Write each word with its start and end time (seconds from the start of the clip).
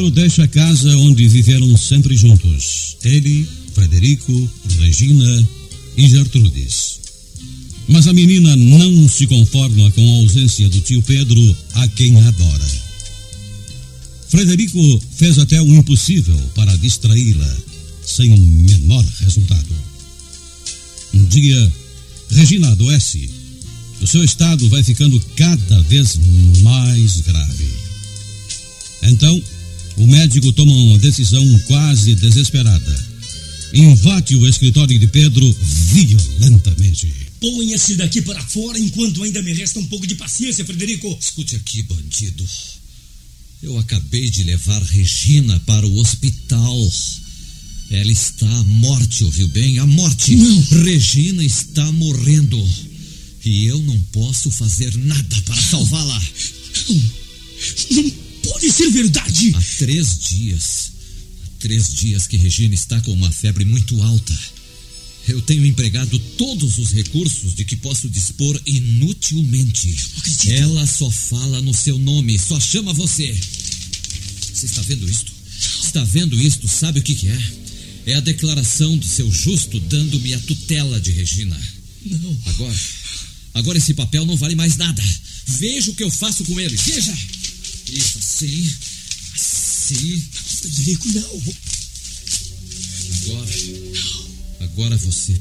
Pedro 0.00 0.10
deixa 0.12 0.44
a 0.44 0.48
casa 0.48 0.96
onde 0.96 1.28
viveram 1.28 1.76
sempre 1.76 2.16
juntos. 2.16 2.96
Ele, 3.04 3.46
Frederico, 3.74 4.50
Regina 4.78 5.48
e 5.94 6.08
Gertrudes. 6.08 7.00
Mas 7.86 8.08
a 8.08 8.12
menina 8.14 8.56
não 8.56 9.06
se 9.06 9.26
conforma 9.26 9.90
com 9.90 10.00
a 10.00 10.16
ausência 10.22 10.70
do 10.70 10.80
tio 10.80 11.02
Pedro, 11.02 11.56
a 11.74 11.86
quem 11.88 12.18
adora. 12.18 12.66
Frederico 14.28 15.02
fez 15.16 15.38
até 15.38 15.60
o 15.60 15.66
impossível 15.66 16.40
para 16.54 16.74
distraí-la, 16.76 17.56
sem 18.02 18.32
o 18.32 18.38
menor 18.38 19.04
resultado. 19.20 19.74
Um 21.12 21.24
dia, 21.26 21.72
Regina 22.30 22.70
adoece. 22.70 23.28
O 24.00 24.06
seu 24.06 24.24
estado 24.24 24.66
vai 24.70 24.82
ficando 24.82 25.20
cada 25.36 25.82
vez 25.82 26.18
mais 26.62 27.20
grave. 27.20 27.68
Então, 29.02 29.42
o 30.00 30.06
médico 30.06 30.50
toma 30.52 30.72
uma 30.72 30.98
decisão 30.98 31.46
quase 31.66 32.14
desesperada. 32.14 33.10
Invade 33.72 34.34
o 34.34 34.48
escritório 34.48 34.98
de 34.98 35.06
Pedro 35.06 35.54
violentamente. 35.92 37.12
Ponha-se 37.38 37.96
daqui 37.96 38.22
para 38.22 38.42
fora 38.42 38.78
enquanto 38.78 39.22
ainda 39.22 39.42
me 39.42 39.52
resta 39.52 39.78
um 39.78 39.86
pouco 39.86 40.06
de 40.06 40.14
paciência, 40.14 40.64
Frederico. 40.64 41.16
Escute 41.20 41.54
aqui, 41.56 41.82
bandido. 41.82 42.46
Eu 43.62 43.76
acabei 43.78 44.30
de 44.30 44.42
levar 44.42 44.82
Regina 44.82 45.60
para 45.60 45.86
o 45.86 45.98
hospital. 45.98 46.92
Ela 47.90 48.10
está 48.10 48.48
à 48.48 48.64
morte, 48.64 49.24
ouviu 49.24 49.48
bem? 49.48 49.78
À 49.78 49.86
morte. 49.86 50.34
Não. 50.34 50.82
Regina 50.82 51.44
está 51.44 51.92
morrendo. 51.92 52.68
E 53.44 53.66
eu 53.66 53.78
não 53.82 54.00
posso 54.12 54.50
fazer 54.50 54.96
nada 54.96 55.42
para 55.42 55.60
salvá-la. 55.60 56.22
Não, 56.88 56.94
não 58.02 58.29
pode 58.42 58.70
ser 58.72 58.90
verdade. 58.90 59.52
Há 59.54 59.62
três 59.78 60.18
dias. 60.18 60.92
Há 61.44 61.60
três 61.60 61.94
dias 61.94 62.26
que 62.26 62.36
Regina 62.36 62.74
está 62.74 63.00
com 63.00 63.12
uma 63.12 63.30
febre 63.30 63.64
muito 63.64 64.00
alta. 64.02 64.38
Eu 65.28 65.40
tenho 65.42 65.64
empregado 65.66 66.18
todos 66.36 66.78
os 66.78 66.90
recursos 66.92 67.54
de 67.54 67.64
que 67.64 67.76
posso 67.76 68.08
dispor 68.08 68.60
inutilmente. 68.66 69.94
Ela 70.48 70.86
só 70.86 71.10
fala 71.10 71.60
no 71.60 71.74
seu 71.74 71.98
nome, 71.98 72.38
só 72.38 72.58
chama 72.58 72.92
você. 72.92 73.38
Você 74.52 74.66
está 74.66 74.82
vendo 74.82 75.08
isto? 75.08 75.32
Está 75.84 76.02
vendo 76.04 76.40
isto? 76.40 76.66
Sabe 76.66 77.00
o 77.00 77.02
que, 77.02 77.14
que 77.14 77.28
é? 77.28 77.52
É 78.06 78.14
a 78.14 78.20
declaração 78.20 78.96
do 78.96 79.06
seu 79.06 79.30
justo 79.30 79.78
dando-me 79.80 80.34
a 80.34 80.40
tutela 80.40 81.00
de 81.00 81.10
Regina. 81.12 81.60
Não. 82.04 82.38
Agora, 82.46 82.80
agora 83.54 83.78
esse 83.78 83.94
papel 83.94 84.24
não 84.24 84.36
vale 84.36 84.54
mais 84.54 84.76
nada. 84.76 85.02
Veja 85.46 85.90
o 85.90 85.94
que 85.94 86.02
eu 86.02 86.10
faço 86.10 86.44
com 86.44 86.58
ele. 86.58 86.76
Veja! 86.76 87.16
Isso, 87.92 88.18
assim. 88.18 88.74
Assim. 89.34 90.22
Frederico, 90.60 91.08
não. 91.08 91.42
Agora. 93.22 93.50
Agora 94.60 94.96
você 94.98 95.34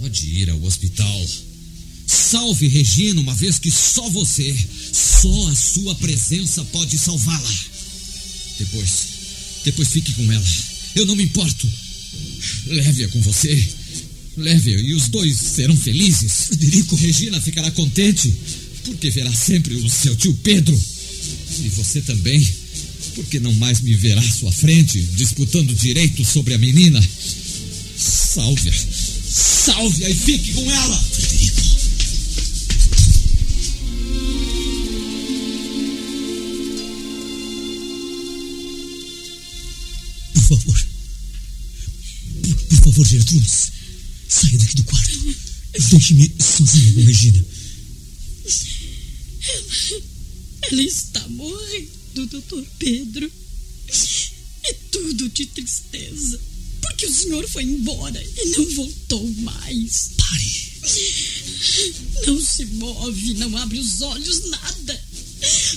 pode 0.00 0.26
ir 0.26 0.50
ao 0.50 0.62
hospital. 0.62 1.26
Salve 2.06 2.68
Regina, 2.68 3.20
uma 3.20 3.34
vez 3.34 3.58
que 3.58 3.70
só 3.70 4.08
você, 4.10 4.54
só 4.92 5.48
a 5.48 5.54
sua 5.54 5.94
presença 5.96 6.64
pode 6.66 6.98
salvá-la. 6.98 7.54
Depois, 8.58 8.90
depois 9.64 9.88
fique 9.88 10.12
com 10.12 10.32
ela. 10.32 10.44
Eu 10.94 11.06
não 11.06 11.16
me 11.16 11.24
importo. 11.24 11.68
Leve-a 12.66 13.08
com 13.08 13.20
você. 13.22 13.68
Leve-a 14.36 14.80
e 14.80 14.94
os 14.94 15.08
dois 15.08 15.36
serão 15.36 15.76
felizes. 15.76 16.48
Federico, 16.48 16.94
Regina 16.94 17.40
ficará 17.40 17.70
contente, 17.70 18.32
porque 18.84 19.10
verá 19.10 19.32
sempre 19.32 19.74
o 19.74 19.90
seu 19.90 20.14
tio 20.16 20.34
Pedro. 20.42 20.78
E 21.50 21.68
você 21.70 22.00
também, 22.02 22.46
porque 23.14 23.40
não 23.40 23.52
mais 23.54 23.80
me 23.80 23.94
verá 23.94 24.20
à 24.20 24.30
sua 24.30 24.52
frente, 24.52 25.00
disputando 25.16 25.74
direitos 25.74 26.28
sobre 26.28 26.54
a 26.54 26.58
menina. 26.58 27.00
Salve-a. 27.96 28.72
Salve-a 28.72 30.10
e 30.10 30.14
fique 30.14 30.52
com 30.52 30.70
ela. 30.70 31.00
Frederico. 31.00 31.62
Por 40.34 40.42
favor. 40.42 40.86
Por, 42.42 42.54
por 42.54 42.78
favor, 42.84 43.06
Gertrudes. 43.06 43.72
Saia 44.28 44.58
daqui 44.58 44.76
do 44.76 44.84
quarto. 44.84 45.36
Deixe-me 45.90 46.32
sozinha 46.38 46.92
com 46.92 47.04
Regina. 47.04 47.44
Ela 50.70 50.82
está 50.82 51.26
morrendo, 51.28 52.26
doutor 52.26 52.64
Pedro. 52.78 53.30
É 54.64 54.72
tudo 54.90 55.28
de 55.28 55.46
tristeza. 55.46 56.40
Porque 56.80 57.06
o 57.06 57.12
senhor 57.12 57.48
foi 57.48 57.62
embora 57.62 58.22
e 58.22 58.48
não 58.50 58.74
voltou 58.74 59.32
mais. 59.34 60.10
Pare. 60.16 60.66
Não 62.26 62.40
se 62.40 62.64
move, 62.66 63.34
não 63.34 63.56
abre 63.56 63.78
os 63.78 64.00
olhos, 64.00 64.48
nada. 64.50 65.04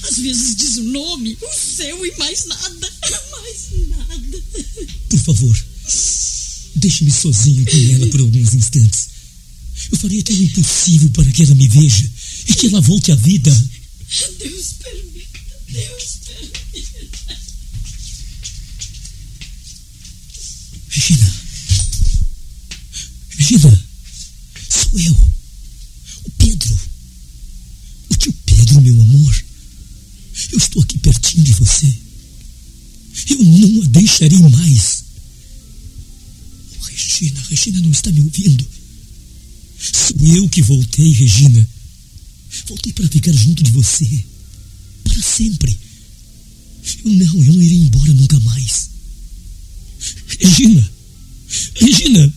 Às 0.03 0.17
vezes 0.17 0.55
diz 0.55 0.77
o 0.77 0.83
nome, 0.83 1.37
o 1.41 1.53
seu 1.53 2.05
e 2.05 2.17
mais 2.17 2.45
nada. 2.45 2.93
Mais 3.31 3.87
nada. 3.87 4.43
Por 5.09 5.19
favor. 5.19 5.65
Deixe-me 6.75 7.11
sozinho 7.11 7.65
com 7.65 7.93
ela 7.95 8.07
por 8.07 8.21
alguns 8.21 8.53
instantes. 8.53 9.09
Eu 9.91 9.97
farei 9.97 10.19
até 10.19 10.33
o 10.33 10.43
impossível 10.43 11.09
para 11.11 11.31
que 11.31 11.43
ela 11.43 11.55
me 11.55 11.67
veja 11.67 12.09
e 12.47 12.53
que 12.53 12.67
ela 12.67 12.81
volte 12.81 13.11
à 13.11 13.15
vida. 13.15 13.69
Deus 14.09 14.73
permita, 14.79 15.39
Deus 15.67 16.19
permita. 16.25 17.37
Regina. 20.89 21.33
Regina. 23.37 23.85
Sou 24.67 24.99
eu. 24.99 25.13
O 25.13 26.31
Pedro. 26.39 26.79
O 28.09 28.15
tio 28.15 28.33
Pedro, 28.47 28.81
meu 28.81 28.99
amor. 28.99 29.43
Eu 30.53 30.57
estou 30.57 30.81
aqui 30.81 30.97
pertinho 30.97 31.43
de 31.43 31.53
você. 31.53 31.85
Eu 33.29 33.43
não 33.43 33.83
a 33.83 33.85
deixarei 33.89 34.39
mais. 34.39 35.03
Oh, 36.79 36.83
Regina, 36.85 37.43
Regina 37.47 37.81
não 37.81 37.91
está 37.91 38.11
me 38.11 38.21
ouvindo. 38.21 38.67
Sou 39.79 40.35
eu 40.35 40.49
que 40.49 40.63
voltei, 40.63 41.11
Regina. 41.13 41.69
Voltei 42.69 42.93
para 42.93 43.07
ficar 43.07 43.33
junto 43.33 43.63
de 43.63 43.71
você. 43.71 44.07
Para 45.03 45.21
sempre. 45.23 45.75
Eu 47.03 47.11
não, 47.11 47.43
eu 47.43 47.53
não 47.53 47.61
irei 47.63 47.79
embora 47.79 48.13
nunca 48.13 48.39
mais. 48.41 48.91
Regina! 50.39 50.91
Regina! 51.73 52.33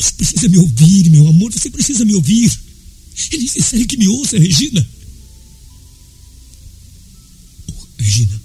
Você 0.00 0.12
precisa 0.12 0.48
me 0.48 0.56
ouvir, 0.56 1.10
meu 1.10 1.28
amor. 1.28 1.52
Você 1.52 1.68
precisa 1.68 2.02
me 2.06 2.14
ouvir. 2.14 2.50
É 3.30 3.36
necessário 3.36 3.86
que 3.86 3.98
me 3.98 4.08
ouça, 4.08 4.38
Regina. 4.38 4.88
Oh, 7.68 7.86
Regina, 7.98 8.40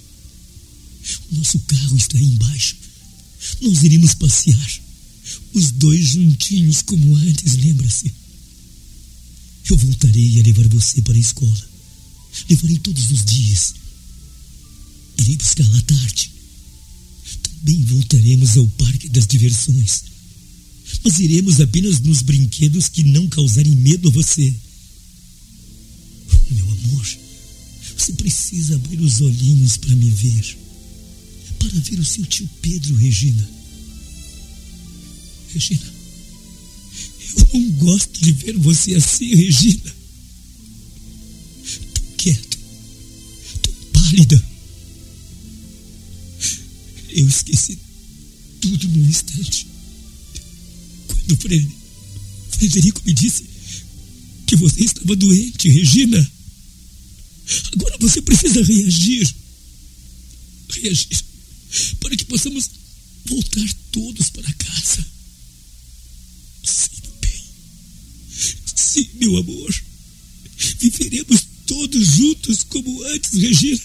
o 1.32 1.36
nosso 1.36 1.58
carro 1.60 1.96
está 1.96 2.18
aí 2.18 2.24
embaixo. 2.24 2.76
Nós 3.62 3.82
iremos 3.82 4.12
passear. 4.12 4.80
Os 5.54 5.70
dois 5.70 6.08
juntinhos 6.10 6.82
como 6.82 7.16
antes, 7.16 7.54
lembra-se? 7.54 8.19
Eu 9.70 9.76
voltarei 9.76 10.40
a 10.40 10.42
levar 10.42 10.66
você 10.66 11.00
para 11.00 11.14
a 11.14 11.18
escola. 11.18 11.70
Levarei 12.48 12.76
todos 12.78 13.08
os 13.12 13.24
dias. 13.24 13.74
Irei 15.16 15.36
buscá-la 15.36 15.78
à 15.78 15.82
tarde. 15.82 16.32
Também 17.40 17.84
voltaremos 17.84 18.56
ao 18.56 18.66
parque 18.66 19.08
das 19.08 19.28
diversões. 19.28 20.02
Mas 21.04 21.20
iremos 21.20 21.60
apenas 21.60 22.00
nos 22.00 22.20
brinquedos 22.20 22.88
que 22.88 23.04
não 23.04 23.28
causarem 23.28 23.76
medo 23.76 24.08
a 24.08 24.10
você. 24.10 24.52
Meu 26.50 26.68
amor, 26.68 27.06
você 27.96 28.12
precisa 28.14 28.74
abrir 28.74 29.00
os 29.00 29.20
olhinhos 29.20 29.76
para 29.76 29.94
me 29.94 30.10
ver. 30.10 30.58
Para 31.60 31.78
ver 31.78 32.00
o 32.00 32.04
seu 32.04 32.26
tio 32.26 32.50
Pedro, 32.60 32.96
Regina. 32.96 33.48
Regina, 35.54 35.89
não 37.52 37.70
gosto 37.72 38.20
de 38.20 38.32
ver 38.32 38.56
você 38.58 38.94
assim, 38.94 39.34
Regina. 39.34 39.94
Tão 41.94 42.04
quieta, 42.16 42.58
tão 43.62 43.72
pálida. 43.92 44.44
Eu 47.10 47.28
esqueci 47.28 47.78
tudo 48.60 48.88
num 48.88 49.06
instante. 49.08 49.66
Quando 51.08 51.36
Fre- 51.40 51.68
Frederico 52.52 53.02
me 53.04 53.12
disse 53.12 53.44
que 54.46 54.56
você 54.56 54.84
estava 54.84 55.16
doente, 55.16 55.68
Regina. 55.68 56.32
Agora 57.72 57.96
você 57.98 58.22
precisa 58.22 58.62
reagir. 58.62 59.34
Reagir 60.82 61.24
para 62.00 62.16
que 62.16 62.24
possamos 62.24 62.68
voltar 63.26 63.74
todos 63.92 64.30
para 64.30 64.52
casa. 64.54 65.06
Meu 69.20 69.36
amor. 69.36 69.82
Viveremos 70.78 71.46
todos 71.66 72.06
juntos 72.16 72.62
como 72.64 73.02
antes, 73.04 73.32
Regina. 73.32 73.80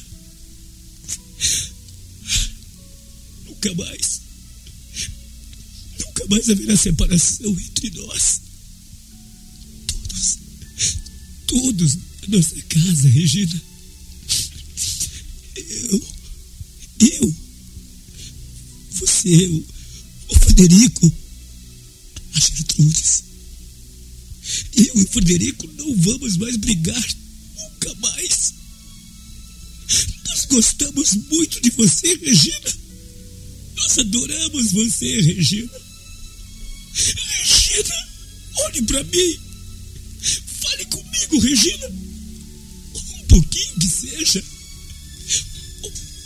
Nunca 3.46 3.74
mais. 3.76 4.22
Nunca 6.00 6.26
mais 6.30 6.50
haverá 6.50 6.78
separação 6.78 7.52
entre 7.52 7.90
nós. 7.92 8.42
Todos. 9.88 10.38
Todos 11.48 11.96
na 11.96 12.38
nossa 12.38 12.62
casa, 12.62 13.10
Regina. 13.10 13.62
Eu. 15.56 16.08
Eu. 17.00 17.36
Você, 18.92 19.48
o, 19.48 19.66
Frederico. 20.40 21.12
A 22.34 22.40
Gertrudes. 22.40 23.35
Eu 24.76 25.02
e 25.02 25.06
Frederico 25.08 25.68
não 25.78 25.96
vamos 25.96 26.38
mais 26.38 26.58
brigar. 26.58 27.16
Nunca 27.56 27.96
mais. 27.96 28.54
Nós 30.28 30.46
gostamos 30.46 31.14
muito 31.14 31.62
de 31.62 31.70
você, 31.72 32.14
Regina. 32.16 32.74
Nós 33.78 33.98
adoramos 34.00 34.72
você, 34.72 35.22
Regina. 35.22 35.72
Regina, 36.94 37.96
olhe 38.66 38.82
para 38.84 39.04
mim. 39.04 39.40
Fale 40.62 40.86
comigo, 40.86 41.40
Regina. 41.40 41.88
Um 41.88 43.28
pouquinho 43.28 43.80
que 43.80 43.88
seja. 43.88 44.44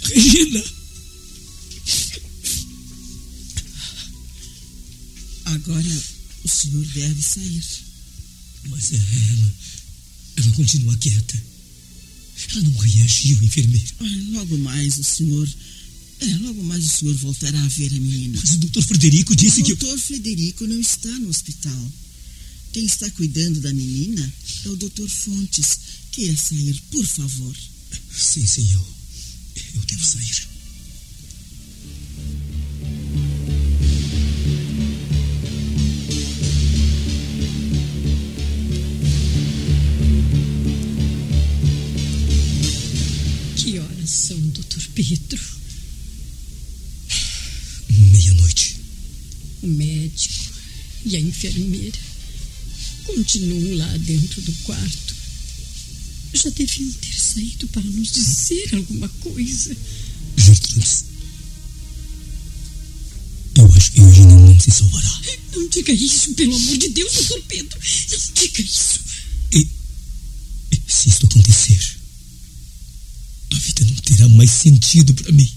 Regina. 0.06 0.64
Agora 5.46 6.04
o 6.44 6.48
senhor 6.48 6.86
deve 6.86 7.22
sair. 7.22 7.89
Mas 8.70 8.92
ela. 8.94 9.54
Ela 10.38 10.52
continua 10.56 10.96
quieta. 10.98 11.44
Ela 12.52 12.62
não 12.62 12.78
reagiu, 12.78 13.42
enfermeira. 13.44 13.88
Ah, 14.00 14.06
Logo 14.32 14.58
mais 14.60 14.98
o 14.98 15.04
senhor. 15.04 15.48
É, 16.22 16.26
logo 16.40 16.64
mais 16.64 16.84
o 16.86 16.90
senhor 16.90 17.16
voltará 17.16 17.62
a 17.62 17.68
ver 17.68 17.88
a 17.94 18.00
menina. 18.00 18.40
Mas 18.44 18.54
o 18.54 18.58
doutor 18.58 18.84
Frederico 18.84 19.36
disse 19.36 19.62
O 19.62 19.64
que. 19.64 19.76
doutor 19.76 19.98
Frederico 20.00 20.68
não 20.68 20.80
está 20.80 21.10
no 21.20 21.30
hospital. 21.30 21.92
Quem 22.74 22.86
está 22.86 23.10
cuidando 23.12 23.60
da 23.62 23.74
menina 23.74 24.34
é 24.66 24.70
o 24.70 24.76
doutor 24.76 25.10
Fontes. 25.10 25.80
Queira 26.12 26.36
sair, 26.36 26.82
por 26.92 27.06
favor. 27.06 27.56
Sim, 28.16 28.46
sim, 28.46 28.68
eu. 28.72 28.88
Eu 29.76 29.82
devo 29.82 30.06
sair. 30.06 30.49
Pedro? 45.04 45.40
Meia-noite. 47.90 48.76
O 49.62 49.68
médico 49.68 50.54
e 51.06 51.16
a 51.16 51.20
enfermeira 51.20 51.98
continuam 53.06 53.78
lá 53.78 53.98
dentro 53.98 54.42
do 54.42 54.54
quarto. 54.64 55.16
Já 56.34 56.50
deviam 56.50 56.92
ter 56.92 57.20
saído 57.20 57.68
para 57.70 57.82
nos 57.82 58.12
dizer 58.12 58.76
alguma 58.76 59.08
coisa. 59.08 59.76
Gertrudes. 60.38 61.06
Eu 63.56 63.74
acho 63.74 63.92
que 63.92 64.00
Eugênia 64.00 64.36
não 64.36 64.60
se 64.60 64.72
salvará. 64.72 65.22
Não 65.56 65.70
diga 65.70 65.92
isso, 65.92 66.34
pelo 66.34 66.56
amor 66.56 66.78
de 66.78 66.90
Deus, 66.90 67.14
doutor 67.14 67.42
Pedro. 67.48 67.80
Não 68.12 68.34
diga 68.34 68.62
isso. 68.62 69.00
Mais 74.40 74.52
sentido 74.52 75.14
para 75.16 75.34
mim. 75.34 75.52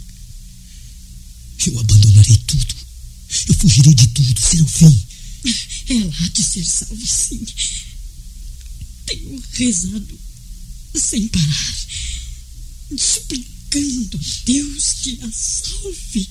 Eu 1.66 1.78
abandonarei 1.78 2.36
tudo. 2.48 2.74
Eu 3.46 3.54
fugirei 3.54 3.94
de 3.94 4.08
tudo. 4.08 4.40
Será 4.40 4.64
o 4.64 4.68
fim. 4.68 5.04
Ela 5.88 6.12
há 6.18 6.28
de 6.28 6.42
ser 6.42 6.64
salva, 6.64 7.06
sim. 7.06 7.46
Tenho 9.06 9.40
rezado 9.52 10.18
sem 10.96 11.28
parar, 11.28 11.76
suplicando 12.98 14.16
a 14.16 14.44
Deus 14.46 14.92
que 15.00 15.18
a 15.22 15.30
salve, 15.30 16.28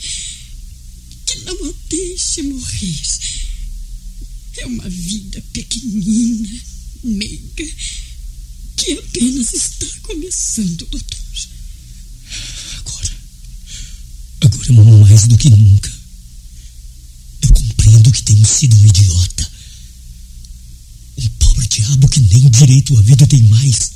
que 1.26 1.40
não 1.46 1.70
a 1.70 1.74
deixe 1.90 2.44
morrer. 2.44 3.02
É 4.58 4.66
uma 4.66 4.90
vida 4.90 5.42
pequenina, 5.54 6.62
meiga, 7.02 7.66
que 8.76 8.92
apenas 8.92 9.54
está 9.54 9.88
começando, 10.02 10.86
doutor. 10.88 11.22
Agora. 12.78 13.12
Agora, 14.72 14.98
mais 15.06 15.28
do 15.28 15.38
que 15.38 15.50
nunca. 15.50 15.92
Eu 17.42 17.50
compreendo 17.54 18.12
que 18.12 18.24
tenho 18.24 18.46
sido 18.46 18.78
um 18.78 18.86
idiota. 18.86 19.52
Um 21.18 21.28
pobre 21.40 21.68
diabo 21.68 22.08
que 22.08 22.20
nem 22.22 22.50
direito 22.50 22.98
à 22.98 23.02
vida 23.02 23.28
tem 23.28 23.42
mais. 23.50 23.92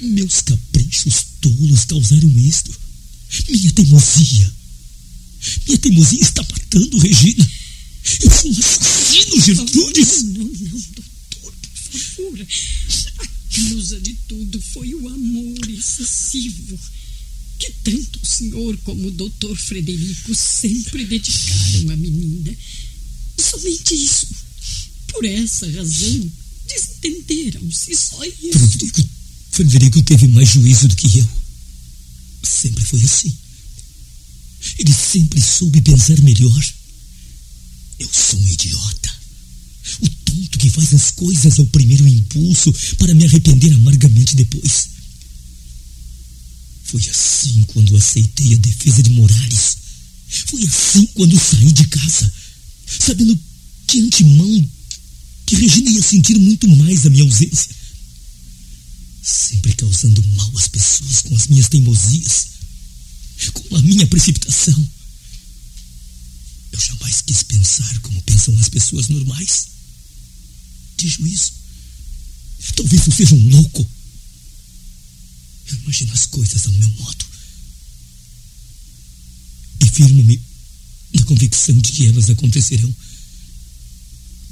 Meus 0.00 0.40
caprichos 0.40 1.26
tolos 1.40 1.84
causaram 1.84 2.38
isto. 2.40 2.76
Minha 3.48 3.70
teimosia. 3.72 4.52
Minha 5.66 5.78
teimosia 5.78 6.22
está 6.22 6.42
matando 6.42 6.98
Regina. 6.98 7.48
Eu 8.20 8.30
sou 8.30 8.50
um 8.50 8.58
assassino, 8.58 9.40
Gertrudes. 9.44 10.22
Não, 10.24 10.32
não, 10.32 10.44
não, 10.44 10.80
doutor, 10.96 11.52
por 11.62 12.00
favor. 12.00 12.46
A 13.18 13.26
causa 13.68 14.00
de 14.00 14.14
tudo 14.26 14.60
foi 14.60 14.92
o 14.94 15.08
amor 15.08 15.70
excessivo 15.70 16.78
que 17.60 17.70
tanto 17.84 18.18
o 18.22 18.26
senhor 18.26 18.76
como 18.78 19.08
o 19.08 19.10
doutor 19.10 19.54
Frederico 19.54 20.34
sempre 20.34 21.04
dedicaram 21.04 21.90
à 21.90 21.96
menina. 21.96 22.56
Somente 23.38 23.94
isso. 23.94 24.26
Por 25.08 25.24
essa 25.26 25.70
razão, 25.70 26.32
desentenderam-se, 26.66 27.94
só 27.94 28.24
isso. 28.24 28.58
Frederico, 28.58 29.08
Frederico 29.50 30.02
teve 30.02 30.26
mais 30.28 30.48
juízo 30.48 30.88
do 30.88 30.96
que 30.96 31.18
eu. 31.18 31.28
Sempre 32.42 32.84
foi 32.86 33.02
assim. 33.02 33.36
Ele 34.78 34.92
sempre 34.92 35.40
soube 35.40 35.82
pensar 35.82 36.18
melhor. 36.22 36.72
Eu 37.98 38.08
sou 38.10 38.40
um 38.40 38.48
idiota. 38.48 39.10
O 40.00 40.08
tonto 40.08 40.58
que 40.58 40.70
faz 40.70 40.94
as 40.94 41.10
coisas 41.10 41.58
ao 41.58 41.66
primeiro 41.66 42.06
impulso 42.08 42.72
para 42.96 43.12
me 43.12 43.24
arrepender 43.24 43.74
amargamente 43.74 44.36
depois. 44.36 44.89
Foi 46.90 47.08
assim 47.08 47.62
quando 47.68 47.96
aceitei 47.96 48.52
a 48.54 48.58
defesa 48.58 49.00
de 49.00 49.10
Moraes. 49.10 49.76
Foi 50.48 50.60
assim 50.64 51.06
quando 51.14 51.38
saí 51.38 51.70
de 51.70 51.86
casa, 51.86 52.32
sabendo 52.98 53.38
de 53.86 54.00
antemão 54.00 54.70
que 55.46 55.54
Regina 55.54 55.88
ia 55.88 56.02
sentir 56.02 56.36
muito 56.36 56.66
mais 56.66 57.06
a 57.06 57.10
minha 57.10 57.22
ausência. 57.22 57.70
Sempre 59.22 59.72
causando 59.74 60.20
mal 60.34 60.50
às 60.58 60.66
pessoas 60.66 61.22
com 61.22 61.36
as 61.36 61.46
minhas 61.46 61.68
teimosias, 61.68 62.46
com 63.52 63.76
a 63.76 63.82
minha 63.82 64.06
precipitação. 64.08 64.88
Eu 66.72 66.80
jamais 66.80 67.20
quis 67.20 67.44
pensar 67.44 68.00
como 68.00 68.20
pensam 68.22 68.58
as 68.58 68.68
pessoas 68.68 69.06
normais. 69.06 69.68
De 70.96 71.06
juízo. 71.06 71.52
Talvez 72.74 73.06
eu 73.06 73.12
seja 73.12 73.34
um 73.36 73.48
louco. 73.50 73.86
Eu 75.70 75.78
imagino 75.82 76.12
as 76.12 76.26
coisas 76.26 76.66
ao 76.66 76.72
meu 76.72 76.88
modo. 76.90 77.24
E 79.80 79.86
firmo-me 79.86 80.40
na 81.14 81.24
convicção 81.24 81.78
de 81.78 81.92
que 81.92 82.06
elas 82.06 82.28
acontecerão. 82.28 82.94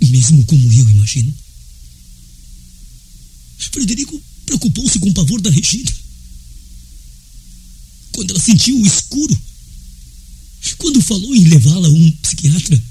Mesmo 0.00 0.44
como 0.44 0.72
eu 0.72 0.88
imagino. 0.90 1.34
Frederico 3.58 4.20
preocupou-se 4.46 4.98
com 4.98 5.10
o 5.10 5.14
pavor 5.14 5.40
da 5.40 5.50
Regina. 5.50 5.92
Quando 8.12 8.30
ela 8.30 8.40
sentiu 8.40 8.80
o 8.80 8.86
escuro. 8.86 9.38
Quando 10.78 11.02
falou 11.02 11.34
em 11.34 11.44
levá-la 11.44 11.88
a 11.88 11.90
um 11.90 12.10
psiquiatra. 12.12 12.82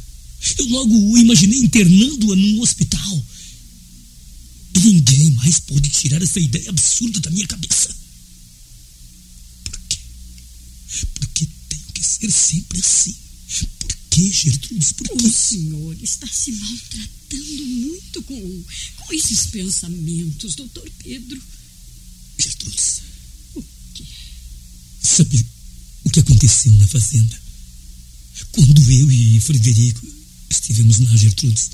Eu 0.57 0.67
logo 0.69 1.12
o 1.12 1.17
imaginei 1.17 1.60
internando-a 1.60 2.36
num 2.36 2.62
hospital. 2.62 3.25
E 4.74 4.79
ninguém 4.79 5.31
mais 5.31 5.60
pode 5.60 5.89
tirar 5.89 6.22
essa 6.22 6.39
ideia 6.39 6.69
absurda 6.69 7.19
da 7.22 7.31
minha 7.31 7.48
cabeça. 7.48 7.96
Porque 11.20 11.48
tenho 11.70 11.91
que 11.94 12.03
ser 12.03 12.32
sempre 12.32 12.79
assim. 12.79 13.15
Por 13.79 13.98
que, 14.10 14.32
Gertrudes? 14.32 14.91
Por 14.94 15.08
quê? 15.08 15.25
O 15.25 15.32
senhor 15.32 16.03
está 16.03 16.27
se 16.27 16.51
maltratando 16.51 17.65
muito 17.65 18.24
com, 18.24 18.63
com 18.98 19.13
esses 19.13 19.48
pensamentos, 19.48 20.56
doutor 20.56 20.89
Pedro. 21.03 21.41
Gertrudes. 22.39 23.01
O 23.56 23.63
quê? 23.94 24.03
Sabe 25.03 25.46
o 26.03 26.10
que 26.10 26.20
aconteceu 26.20 26.74
na 26.75 26.88
fazenda? 26.88 27.41
Quando 28.51 28.91
eu 28.91 29.12
e 29.12 29.39
Frederico 29.39 30.06
estivemos 30.50 31.00
lá, 31.00 31.15
Gertrudes, 31.15 31.72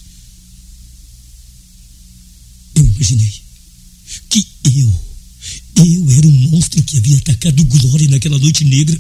eu 2.76 2.86
imaginei 2.86 3.42
que 4.30 4.48
eu, 4.66 5.13
eu 5.82 6.12
era 6.12 6.28
o 6.28 6.32
monstro 6.32 6.84
que 6.84 6.98
havia 6.98 7.18
atacado 7.18 7.64
Glória 7.66 8.10
naquela 8.10 8.38
noite 8.38 8.64
negra. 8.64 9.00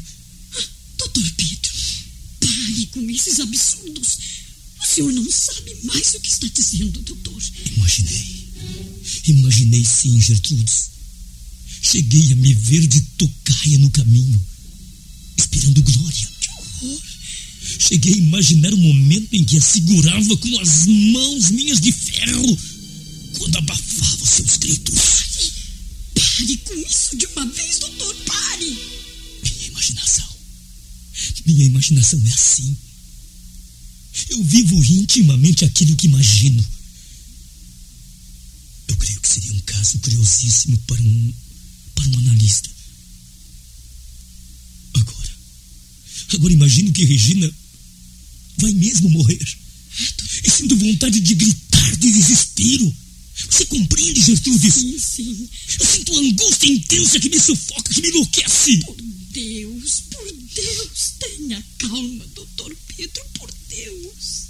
Doutor 0.97 1.31
Pedro, 1.37 1.71
pare 2.39 2.89
com 2.91 3.09
esses 3.09 3.39
absurdos. 3.39 4.17
O 4.81 4.85
senhor 4.85 5.13
não 5.13 5.31
sabe 5.31 5.75
mais 5.83 6.13
o 6.13 6.19
que 6.19 6.29
está 6.29 6.47
dizendo, 6.47 7.01
doutor. 7.01 7.41
Imaginei. 7.77 8.43
Imaginei 9.27 9.85
sim, 9.85 10.19
Gertrudes. 10.19 10.89
Cheguei 11.81 12.31
a 12.31 12.35
me 12.35 12.53
ver 12.53 12.87
de 12.87 13.01
tocaia 13.17 13.77
no 13.77 13.89
caminho, 13.91 14.45
esperando 15.37 15.83
Glória. 15.83 16.29
Que 16.39 16.49
horror! 16.49 17.01
Cheguei 17.79 18.13
a 18.13 18.17
imaginar 18.17 18.73
o 18.73 18.77
momento 18.77 19.33
em 19.33 19.43
que 19.43 19.57
a 19.57 19.61
segurava 19.61 20.37
com 20.37 20.59
as 20.59 20.85
mãos 20.85 21.51
minhas 21.51 21.79
de 21.79 21.91
ferro 21.91 22.57
quando 23.37 23.57
abafava 23.57 24.23
os 24.23 24.29
seus 24.29 24.57
gritos. 24.57 25.52
Pare, 26.37 26.57
com 26.57 26.73
isso 26.73 27.15
de 27.15 27.25
uma 27.27 27.45
vez, 27.45 27.79
doutor, 27.79 28.15
pare! 28.25 28.77
Minha 29.43 29.67
imaginação. 29.67 30.35
Minha 31.45 31.65
imaginação 31.65 32.21
é 32.25 32.29
assim. 32.29 32.75
Eu 34.29 34.43
vivo 34.43 34.83
intimamente 34.83 35.63
aquilo 35.63 35.95
que 35.95 36.07
imagino. 36.07 36.65
Eu 38.87 38.97
creio 38.97 39.21
que 39.21 39.29
seria 39.29 39.53
um 39.53 39.59
caso 39.61 39.99
curiosíssimo 39.99 40.77
para 40.87 41.01
um, 41.01 41.33
para 41.95 42.07
um 42.07 42.17
analista. 42.19 42.69
Agora, 44.95 45.31
agora 46.33 46.53
imagino 46.53 46.91
que 46.91 47.05
Regina 47.05 47.53
vai 48.57 48.71
mesmo 48.71 49.09
morrer. 49.09 49.57
E 50.43 50.49
sinto 50.49 50.75
vontade 50.77 51.19
de 51.19 51.35
gritar 51.35 51.95
de 51.97 52.11
desespero. 52.11 53.02
Você 53.35 53.65
compreende, 53.65 54.21
Gertrude? 54.21 54.71
Sim, 54.71 54.99
sim. 54.99 55.49
Eu 55.79 55.85
sinto 55.85 56.11
uma 56.13 56.21
angústia 56.21 56.71
intensa 56.71 57.19
que 57.19 57.29
me 57.29 57.39
sufoca, 57.39 57.93
que 57.93 58.01
me 58.01 58.09
enlouquece. 58.09 58.77
Por 58.77 58.95
Deus, 59.31 60.03
por 60.11 60.31
Deus, 60.31 61.13
tenha 61.19 61.65
calma, 61.79 62.25
doutor 62.35 62.75
Pedro, 62.95 63.25
por 63.33 63.51
Deus. 63.69 64.43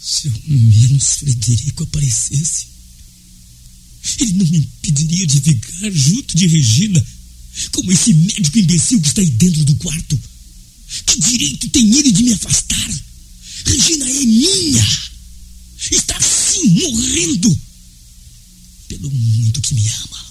Se 0.00 0.28
ao 0.28 0.40
menos 0.46 1.04
Frederico 1.16 1.82
aparecesse, 1.84 2.66
ele 4.18 4.32
não 4.34 4.46
me 4.46 4.58
impediria 4.58 5.26
de 5.26 5.40
ficar 5.40 5.90
junto 5.90 6.36
de 6.36 6.46
Regina, 6.46 7.06
como 7.72 7.92
esse 7.92 8.12
médico 8.14 8.58
imbecil 8.58 9.00
que 9.00 9.08
está 9.08 9.20
aí 9.20 9.30
dentro 9.30 9.64
do 9.64 9.76
quarto. 9.76 10.20
Que 11.06 11.20
direito 11.20 11.68
tem 11.70 11.96
ele 11.96 12.12
de 12.12 12.22
me 12.22 12.32
afastar? 12.32 13.04
Regina 13.66 14.08
é 14.08 14.24
minha. 14.24 14.86
Está 15.90 16.16
assim, 16.16 16.68
morrendo. 16.68 17.60
Pelo 18.88 19.10
muito 19.10 19.60
que 19.60 19.74
me 19.74 19.88
ama. 19.88 20.26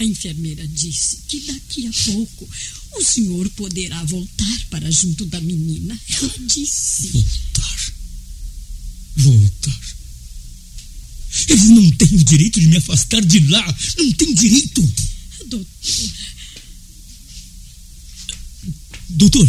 A 0.00 0.04
enfermeira 0.04 0.66
disse 0.68 1.18
que 1.28 1.40
daqui 1.40 1.86
a 1.86 1.92
pouco 2.04 2.48
o 2.92 3.04
senhor 3.04 3.48
poderá 3.50 4.02
voltar 4.04 4.66
para 4.70 4.90
junto 4.90 5.24
da 5.26 5.40
menina. 5.40 5.98
Ela 6.08 6.34
disse. 6.46 7.08
Voltar? 7.08 7.92
Voltar? 9.16 9.80
Eles 11.48 11.64
não 11.64 11.90
têm 11.92 12.14
o 12.14 12.24
direito 12.24 12.60
de 12.60 12.66
me 12.66 12.76
afastar 12.76 13.24
de 13.24 13.38
lá. 13.48 13.78
Não 13.98 14.12
tem 14.12 14.34
direito. 14.34 14.94
Doutor. 15.46 15.66
Doutor. 19.10 19.48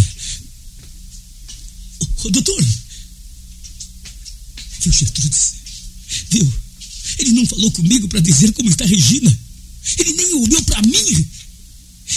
Doutor. 2.32 2.66
Viu, 4.82 4.92
Gertrudes? 4.92 5.54
Viu? 6.30 6.54
Ele 7.20 7.32
não 7.34 7.46
falou 7.46 7.72
comigo 7.72 8.08
para 8.08 8.20
dizer 8.20 8.52
como 8.54 8.70
está 8.70 8.86
Regina. 8.86 9.40
Ele 9.98 10.14
nem 10.14 10.34
olhou 10.34 10.62
para 10.64 10.82
mim. 10.82 11.28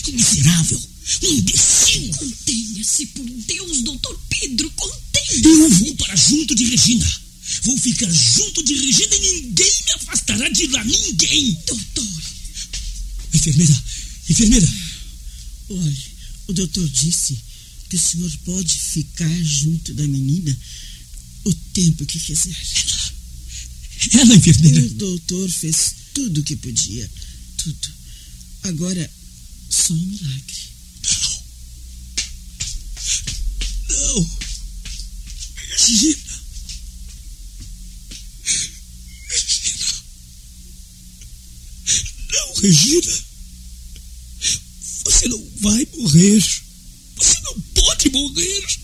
Um 0.09 0.12
miserável. 0.12 0.83
Um 1.23 1.33
imbecil. 1.35 2.09
Contenha-se, 2.16 3.06
por 3.06 3.25
Deus, 3.25 3.83
doutor 3.83 4.18
Pedro, 4.28 4.71
contenha-se. 4.71 5.44
Eu 5.44 5.71
vou 5.71 5.94
para 5.97 6.16
junto 6.16 6.54
de 6.54 6.64
Regina. 6.64 7.21
Vou 7.62 7.76
ficar 7.78 8.11
junto 8.11 8.64
de 8.64 8.75
Regina 8.75 9.16
e 9.16 9.21
ninguém 9.21 9.73
me 9.85 9.92
afastará 9.97 10.49
de 10.49 10.66
lá. 10.68 10.83
Ninguém. 10.85 11.59
Doutor. 11.66 12.23
Enfermeira. 13.35 13.85
Enfermeira. 14.30 14.68
Olhe, 15.68 16.04
o 16.49 16.52
doutor 16.52 16.88
disse 16.88 17.38
que 17.88 17.97
o 17.97 18.00
senhor 18.00 18.30
pode 18.44 18.73
ficar 18.78 19.42
junto 19.42 19.92
da 19.94 20.06
menina 20.09 20.56
o 21.44 21.54
tempo 21.54 22.06
que 22.06 22.18
quiser. 22.18 22.56
Ela, 24.12 24.22
ela 24.22 24.36
enfermeira. 24.36 24.86
O 24.86 24.90
doutor 24.90 25.50
fez 25.50 25.94
tudo 26.14 26.40
o 26.40 26.44
que 26.44 26.56
podia. 26.56 27.10
Tudo. 27.56 27.88
Agora, 28.64 29.10
só 29.68 29.92
um 29.92 29.96
milagre. 29.96 30.54
Não. 31.08 31.44
Não. 33.90 34.30
Regina. 35.76 36.42
Regina. 39.28 40.04
Não, 42.32 42.54
Regina. 42.54 43.24
Você 45.04 45.28
não 45.28 45.50
vai 45.60 45.86
morrer. 45.96 46.40
Você 47.16 47.40
não 47.42 47.60
pode 47.60 48.10
morrer. 48.10 48.83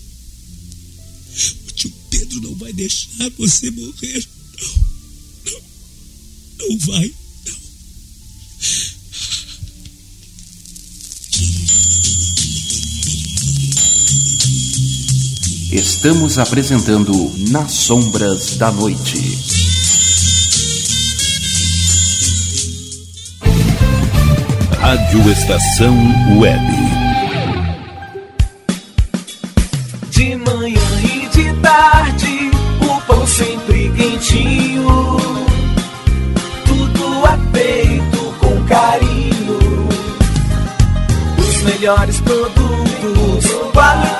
Vai 2.61 2.73
deixar 2.75 3.31
você 3.39 3.71
morrer. 3.71 4.29
Não. 4.61 5.61
Não, 6.59 6.69
não 6.69 6.79
vai. 6.81 7.11
Não. 7.47 7.57
Estamos 15.73 16.37
apresentando 16.37 17.33
Nas 17.49 17.73
Sombras 17.73 18.57
da 18.59 18.71
Noite. 18.71 19.39
Rádio 24.79 25.33
Estação 25.33 26.39
Web. 26.39 26.91
tarde, 31.63 32.27
o 32.27 32.30
pão 33.11 33.27
sempre 33.27 33.91
quentinho. 33.91 35.17
Tudo 36.67 37.27
é 37.27 37.59
feito 37.59 38.35
com 38.39 38.65
carinho. 38.65 39.89
Os 41.39 41.63
melhores 41.63 42.21
produtos, 42.21 43.53
qualidade 43.73 44.20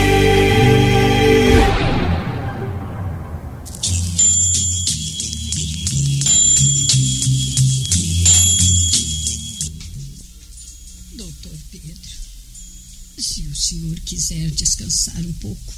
Quiser 14.11 14.51
descansar 14.51 15.25
um 15.25 15.33
pouco, 15.33 15.73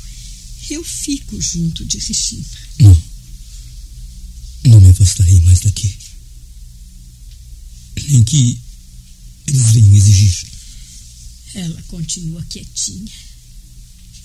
eu 0.67 0.83
fico 0.83 1.39
junto 1.39 1.85
de 1.85 1.99
Regina. 1.99 2.47
Não. 2.79 3.03
Não 4.65 4.81
me 4.81 4.89
afastarei 4.89 5.39
mais 5.41 5.59
daqui. 5.59 5.95
Nem 8.07 8.23
que 8.23 8.59
eles 9.45 9.71
venham 9.73 9.95
exigir. 9.95 10.47
Ela 11.53 11.79
continua 11.83 12.43
quietinha 12.45 13.13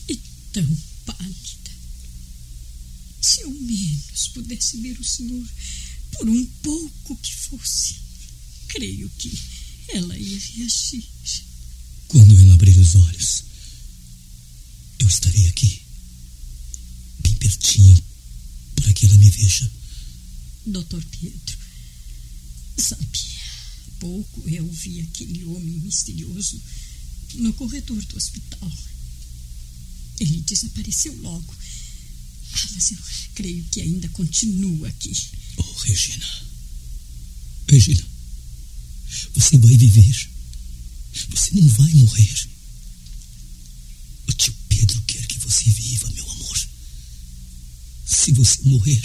e 0.09 0.19
tão 0.55 0.79
pálida. 1.05 1.71
Se 3.21 3.43
ao 3.43 3.51
menos 3.51 4.29
pudesse 4.33 4.79
ver 4.79 4.99
o 4.99 5.05
senhor 5.05 5.47
por 6.13 6.31
um 6.31 6.47
pouco 6.63 7.17
que 7.17 7.35
fosse, 7.35 7.97
creio 8.69 9.11
que 9.19 9.39
ela 9.89 10.17
ia 10.17 10.39
reagir. 10.57 11.05
Quando 12.09 12.41
ela 12.41 12.55
abrir 12.55 12.79
os 12.79 12.95
olhos, 12.95 13.49
eu 15.09 15.11
estarei 15.11 15.47
aqui, 15.47 15.81
bem 17.21 17.33
pertinho, 17.37 18.05
para 18.75 18.93
que 18.93 19.07
ela 19.07 19.15
me 19.15 19.31
veja. 19.31 19.71
Doutor 20.67 21.03
Pedro, 21.03 21.59
sabe, 22.77 23.19
há 23.87 23.91
pouco 24.01 24.47
eu 24.47 24.71
vi 24.71 25.01
aquele 25.01 25.45
homem 25.45 25.79
misterioso 25.79 26.61
no 27.37 27.55
corredor 27.55 28.05
do 28.05 28.17
hospital. 28.19 28.71
Ele 30.21 30.43
desapareceu 30.43 31.17
logo. 31.23 31.57
Ah, 32.53 32.69
mas 32.75 32.91
eu 32.91 32.99
creio 33.35 33.65
que 33.65 33.81
ainda 33.81 34.09
continua 34.11 34.89
aqui. 34.89 35.17
Oh, 35.57 35.73
Regina. 35.85 36.45
Regina, 37.67 38.05
você 39.35 39.57
vai 39.57 39.75
viver. 39.75 40.31
Você 41.31 41.51
não 41.53 41.69
vai 41.69 41.95
morrer. 41.95 42.49
O 44.29 44.33
tio 44.33 44.55
Pedro 44.69 45.03
quer 45.03 45.27
que 45.27 45.38
você 45.49 45.71
viva, 45.71 46.11
meu 46.11 46.31
amor. 46.31 46.69
Se 48.05 48.33
você 48.33 48.61
morrer, 48.65 49.03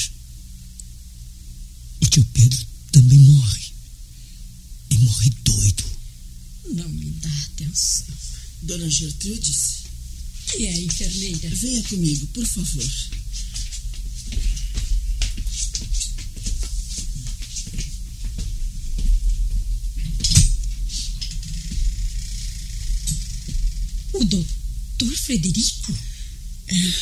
o 2.02 2.06
tio 2.08 2.26
Pedro 2.34 2.66
também 2.92 3.18
morre. 3.18 3.74
E 4.90 4.98
morre 4.98 5.30
doido. 5.44 5.84
Não 6.76 6.90
me 6.90 7.12
dá 7.12 7.30
atenção. 7.46 8.14
Dona 8.64 8.90
Gertrudes, 8.90 9.84
Que 10.48 10.68
é, 10.68 10.82
enfermeira? 10.82 11.50
venha 11.56 11.84
comigo, 11.84 12.28
por 12.28 12.46
favor. 12.46 12.92
O 24.14 24.24
doutor 24.24 25.18
Frederico? 25.18 25.94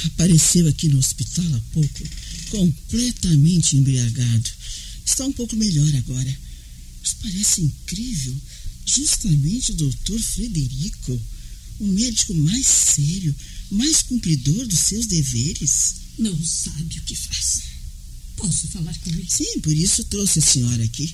Apareceu 0.07 0.67
aqui 0.67 0.87
no 0.87 0.99
hospital 0.99 1.45
há 1.55 1.61
pouco, 1.73 2.03
completamente 2.49 3.77
embriagado. 3.77 4.49
Está 5.05 5.25
um 5.25 5.31
pouco 5.33 5.55
melhor 5.55 5.95
agora. 5.95 6.37
Mas 7.01 7.13
parece 7.13 7.61
incrível. 7.61 8.35
Justamente 8.85 9.71
o 9.71 9.75
doutor 9.75 10.19
Frederico, 10.19 11.21
o 11.79 11.87
médico 11.87 12.33
mais 12.33 12.67
sério, 12.67 13.35
mais 13.71 14.01
cumpridor 14.01 14.67
dos 14.67 14.79
seus 14.79 15.05
deveres. 15.05 15.95
Não 16.17 16.37
sabe 16.43 16.97
o 16.97 17.01
que 17.01 17.15
faz. 17.15 17.61
Posso 18.37 18.67
falar 18.67 18.97
com 18.99 19.09
ele? 19.09 19.25
Sim, 19.29 19.59
por 19.61 19.75
isso 19.75 20.03
trouxe 20.05 20.39
a 20.39 20.41
senhora 20.41 20.83
aqui. 20.83 21.13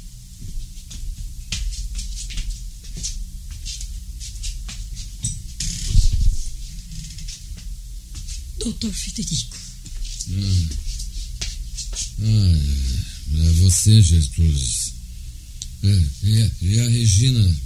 Doutor 8.68 8.94
Federico. 8.94 9.58
Ah, 10.30 10.66
ah, 12.22 13.48
é 13.48 13.52
você, 13.54 14.02
Gertrudes. 14.02 14.92
É, 15.84 16.04
e, 16.24 16.42
a, 16.42 16.52
e 16.64 16.80
a 16.82 16.90
Regina, 16.90 17.58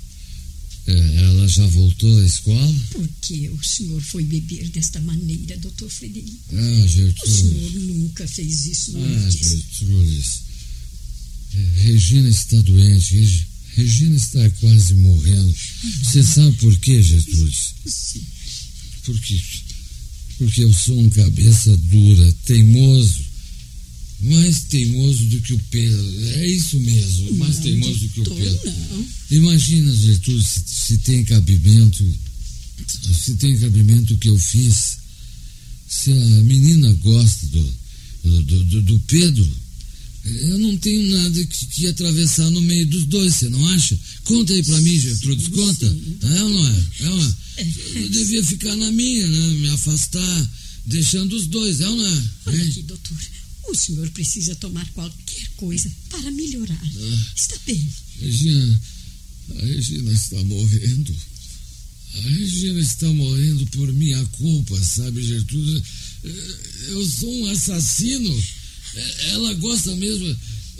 é, 0.85 1.15
ela 1.23 1.47
já 1.47 1.65
voltou 1.67 2.15
da 2.21 2.27
escola? 2.27 2.75
Por 2.91 3.07
que 3.21 3.49
o 3.49 3.63
senhor 3.63 3.99
foi 3.99 4.23
beber 4.25 4.69
desta 4.69 5.01
maneira, 5.01 5.57
doutor 5.57 5.89
Frederico? 5.89 6.37
Ah, 6.53 6.83
O 6.83 6.87
Gertrudes. 6.87 7.35
senhor 7.39 7.71
nunca 7.95 8.27
fez 8.27 8.65
isso 8.67 8.95
Ah, 8.95 8.99
antes. 9.25 9.49
Gertrudes. 9.49 10.41
É, 11.55 11.81
Regina 11.81 12.29
está 12.29 12.57
doente. 12.61 13.15
Reg- 13.15 13.47
Regina 13.75 14.15
está 14.17 14.49
quase 14.51 14.93
morrendo. 14.93 15.55
Você 16.03 16.21
sabe 16.21 16.55
por 16.57 16.77
quê, 16.77 17.01
Gertrudes? 17.01 17.73
Sim. 17.87 18.23
Porque, 19.03 19.41
porque 20.41 20.63
eu 20.63 20.73
sou 20.73 20.99
um 20.99 21.09
cabeça 21.11 21.77
dura, 21.77 22.35
teimoso. 22.45 23.29
Mais 24.21 24.61
teimoso 24.63 25.23
do 25.25 25.39
que 25.41 25.53
o 25.53 25.61
Pedro. 25.69 26.25
É 26.35 26.47
isso 26.47 26.79
mesmo, 26.79 27.35
mais 27.35 27.57
Não, 27.57 27.63
teimoso 27.63 27.99
do 27.99 28.09
que 28.09 28.21
o 28.21 28.35
Pedro. 28.35 28.73
Não. 28.91 29.05
Imagina, 29.31 29.95
Gertrude, 29.95 30.43
se, 30.43 30.63
se 30.65 30.97
tem 30.99 31.23
cabimento, 31.23 32.03
se 32.87 33.35
tem 33.35 33.57
cabimento 33.57 34.13
o 34.15 34.17
que 34.17 34.29
eu 34.29 34.39
fiz. 34.39 34.97
Se 35.87 36.11
a 36.11 36.41
menina 36.41 36.91
gosta 36.93 37.45
do, 37.47 37.73
do, 38.23 38.63
do, 38.65 38.81
do 38.81 38.99
Pedro, 39.01 39.47
eu 40.23 40.57
não 40.59 40.77
tenho 40.77 41.17
nada 41.17 41.45
que, 41.45 41.65
que 41.67 41.87
atravessar 41.87 42.49
no 42.51 42.61
meio 42.61 42.85
dos 42.87 43.05
dois, 43.05 43.35
você 43.35 43.49
não 43.49 43.67
acha? 43.69 43.99
Conta 44.23 44.53
aí 44.53 44.63
pra 44.63 44.79
mim, 44.81 44.99
Gertrudes, 44.99 45.47
conta. 45.47 45.85
É 45.85 46.43
ou 46.43 46.49
não 46.49 46.67
é? 46.67 46.85
É 46.99 47.09
ou 47.09 47.17
não 47.17 47.27
é? 47.27 47.35
Eu 47.95 48.09
devia 48.09 48.43
ficar 48.45 48.75
na 48.75 48.91
minha, 48.91 49.27
né? 49.27 49.47
Me 49.53 49.69
afastar, 49.69 50.51
deixando 50.85 51.35
os 51.35 51.47
dois, 51.47 51.81
é 51.81 51.89
ou 51.89 51.95
não 51.95 52.05
é? 52.05 52.23
Olha 52.47 52.63
aqui, 52.63 52.83
doutor. 52.83 53.17
O 53.69 53.75
senhor 53.75 54.09
precisa 54.11 54.55
tomar 54.55 54.85
qualquer 54.91 55.47
coisa 55.57 55.91
para 56.09 56.29
melhorar. 56.31 56.81
Ah. 56.83 57.25
Está 57.35 57.55
bem. 57.65 57.87
Regina, 58.19 58.81
a 59.57 59.65
Regina 59.65 60.11
está 60.11 60.43
morrendo. 60.43 61.15
A 62.13 62.21
Regina 62.21 62.79
está 62.79 63.07
morrendo 63.07 63.65
por 63.67 63.91
minha 63.93 64.23
culpa, 64.25 64.77
sabe, 64.83 65.23
Gertrude? 65.23 65.83
Eu 66.89 67.07
sou 67.07 67.33
um 67.41 67.45
assassino. 67.47 68.43
Eh, 68.95 69.29
Ela 69.31 69.53
gosta 69.55 69.95
mesmo 69.95 70.27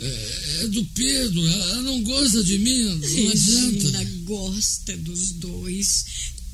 eh, 0.00 0.58
é 0.62 0.66
do 0.68 0.84
Pedro. 0.86 1.46
Ela 1.46 1.82
não 1.82 2.02
gosta 2.02 2.42
de 2.44 2.58
mim. 2.58 2.82
Não 2.82 2.98
Regina 3.28 3.68
adianta. 3.68 4.04
gosta 4.24 4.96
dos 4.98 5.32
dois. 5.32 6.04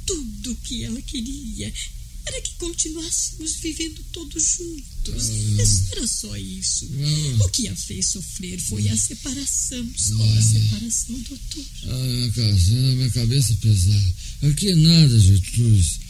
Tudo 0.07 0.55
que 0.64 0.85
ela 0.85 1.01
queria 1.03 1.73
era 2.27 2.40
que 2.42 2.53
continuássemos 2.59 3.57
vivendo 3.57 4.05
todos 4.12 4.57
juntos. 4.59 5.31
Era 5.92 6.07
só 6.07 6.37
isso. 6.37 6.87
Ah. 7.40 7.44
O 7.44 7.49
que 7.49 7.68
a 7.68 7.75
fez 7.77 8.07
sofrer 8.07 8.59
foi 8.61 8.87
a 8.88 8.97
separação, 8.97 9.87
só 9.97 10.23
a 10.23 10.42
separação, 10.42 11.18
doutor. 11.29 11.64
Ah, 11.85 12.05
minha, 12.05 12.31
casa, 12.33 12.73
minha 12.73 13.11
cabeça 13.11 13.55
pesada. 13.62 14.14
Aqui 14.42 14.68
é 14.71 14.77
nada, 14.77 15.18
Gertrude. 15.18 16.01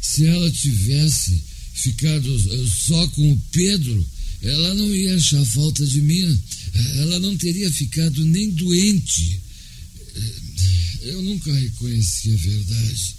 Se 0.00 0.26
ela 0.26 0.50
tivesse 0.50 1.42
ficado 1.74 2.66
só 2.68 3.06
com 3.08 3.32
o 3.32 3.38
Pedro, 3.52 4.06
ela 4.42 4.74
não 4.74 4.94
ia 4.94 5.16
achar 5.16 5.44
falta 5.46 5.84
de 5.86 6.00
mim. 6.00 6.38
Ela 6.96 7.18
não 7.18 7.36
teria 7.36 7.70
ficado 7.72 8.24
nem 8.24 8.50
doente. 8.50 9.40
Eu 11.02 11.22
nunca 11.22 11.52
reconheci 11.52 12.32
a 12.32 12.36
verdade. 12.36 13.14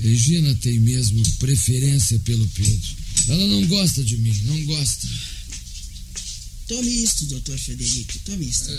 Regina 0.00 0.54
tem 0.56 0.80
mesmo 0.80 1.22
preferência 1.38 2.18
pelo 2.20 2.46
Pedro. 2.48 2.88
Ela 3.28 3.46
não 3.46 3.66
gosta 3.66 4.02
de 4.02 4.16
mim, 4.18 4.34
não 4.44 4.64
gosta. 4.64 5.08
Tome 6.66 6.88
isto, 7.04 7.26
doutor 7.26 7.58
Frederico, 7.58 8.18
tome 8.24 8.46
isto. 8.48 8.70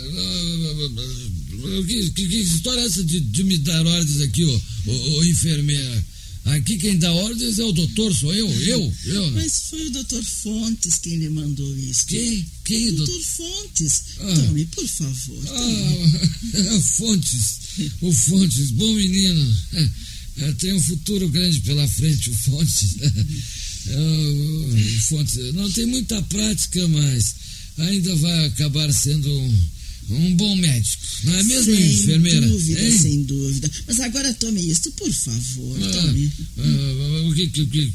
Que, 1.87 2.09
que- 2.11 2.27
que 2.27 2.35
história 2.41 2.81
é 2.81 2.85
essa 2.85 3.03
de, 3.03 3.19
de 3.19 3.43
me 3.43 3.57
dar 3.59 3.85
ordens 3.85 4.21
aqui, 4.21 4.43
ô, 4.43 4.61
ô, 4.87 4.91
ô, 5.17 5.23
enfermeira? 5.23 6.05
Aqui 6.45 6.77
quem 6.77 6.97
dá 6.97 7.11
ordens 7.11 7.57
é 7.57 7.63
o 7.63 7.71
doutor, 7.71 8.13
sou 8.15 8.33
eu, 8.33 8.47
eu, 8.61 8.93
eu. 9.05 9.31
né? 9.31 9.41
Mas 9.41 9.63
foi 9.69 9.87
o 9.87 9.91
doutor 9.91 10.23
Fontes 10.23 10.99
quem 10.99 11.15
lhe 11.17 11.29
mandou 11.29 11.75
isso. 11.77 12.05
Quem? 12.05 12.45
Quem, 12.63 12.89
O 12.89 12.95
doutor? 12.97 13.13
doutor 13.13 13.25
Fontes. 13.25 14.01
Ah. 14.19 14.33
Tome, 14.35 14.65
por 14.67 14.87
favor. 14.87 15.43
tome. 15.45 16.13
Ah, 16.69 16.79
Fontes, 16.81 17.59
o 18.01 18.13
Fontes, 18.13 18.71
bom 18.71 18.93
menino. 18.93 19.55
Tem 20.59 20.73
um 20.73 20.81
futuro 20.81 21.27
grande 21.29 21.59
pela 21.61 21.87
frente, 21.87 22.29
o 22.29 22.33
Fontes. 22.35 22.95
É, 23.87 23.97
o 23.97 24.99
Fontes 25.09 25.35
não 25.53 25.71
tem 25.71 25.85
muita 25.85 26.19
prática, 26.23 26.87
mas 26.87 27.35
ainda 27.77 28.15
vai 28.15 28.45
acabar 28.47 28.91
sendo 28.91 29.31
um, 29.31 29.67
um 30.09 30.35
bom 30.35 30.55
médico. 30.57 31.03
Não 31.23 31.33
é 31.35 31.43
mesmo, 31.43 31.73
sem 31.75 31.93
enfermeira? 31.93 32.47
dúvida, 32.47 32.81
Hein? 32.81 32.99
sem 32.99 33.23
dúvida. 33.23 33.71
Mas 33.87 33.99
agora 33.99 34.33
tome 34.35 34.61
isto, 34.69 34.91
por 34.91 35.11
favor, 35.11 35.77
Ah, 35.83 35.91
tome. 36.01 36.31
ah, 36.59 37.27
o 37.27 37.33
que, 37.33 37.47
que, 37.47 37.65
que, 37.65 37.91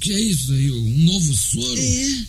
que 0.00 0.12
é 0.12 0.20
isso 0.20 0.52
aí? 0.52 0.70
Um 0.70 0.98
novo 1.04 1.34
soro? 1.36 1.80
É. 1.80 2.24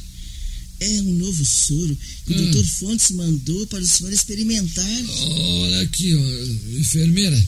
É 0.80 1.02
um 1.02 1.14
novo 1.18 1.44
soro 1.46 1.98
que 2.28 2.34
o 2.34 2.36
Ah. 2.36 2.42
doutor 2.42 2.66
Fontes 2.66 3.12
mandou 3.12 3.66
para 3.68 3.84
o 3.84 3.88
senhor 3.88 4.14
experimentar. 4.14 4.86
Olha 5.10 5.82
aqui, 5.82 6.14
ó, 6.14 6.78
enfermeira. 6.80 7.48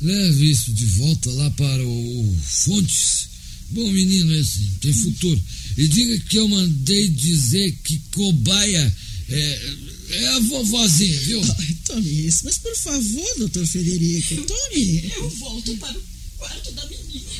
Leve 0.00 0.50
isso 0.50 0.72
de 0.72 0.84
volta 0.86 1.30
lá 1.30 1.50
para 1.52 1.86
o 1.86 2.36
Fontes. 2.42 3.28
Bom 3.70 3.90
menino 3.92 4.34
esse, 4.34 4.58
tem 4.80 4.92
futuro. 4.92 5.40
E 5.78 5.88
diga 5.88 6.18
que 6.28 6.36
eu 6.36 6.48
mandei 6.48 7.08
dizer 7.08 7.72
que 7.84 7.98
cobaia 8.12 8.96
é, 9.28 9.76
é 10.10 10.28
a 10.28 10.40
vovozinha, 10.40 11.20
viu? 11.20 11.40
Ai, 11.58 11.76
tome 11.84 12.26
isso. 12.26 12.42
Mas 12.44 12.58
por 12.58 12.76
favor, 12.76 13.38
doutor 13.38 13.66
Federico, 13.66 14.42
tome. 14.42 15.12
Eu 15.16 15.30
volto 15.30 15.76
para 15.78 15.98
o 15.98 16.02
quarto 16.38 16.72
da 16.72 16.86
menina. 16.86 17.30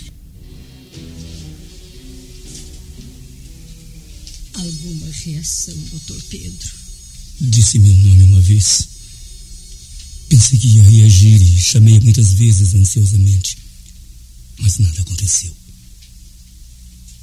Alguma 4.54 5.10
reação, 5.10 5.76
doutor 5.90 6.22
Pedro? 6.30 6.70
Disse 7.40 7.78
meu 7.78 7.92
nome 7.92 8.24
uma 8.24 8.40
vez. 8.40 8.88
Pensei 10.28 10.58
que 10.58 10.68
ia 10.68 10.82
reagir 10.82 11.42
e 11.42 11.60
chamei 11.60 12.00
muitas 12.00 12.32
vezes 12.32 12.74
ansiosamente. 12.74 13.58
Mas 14.58 14.78
nada 14.78 15.00
aconteceu. 15.00 15.54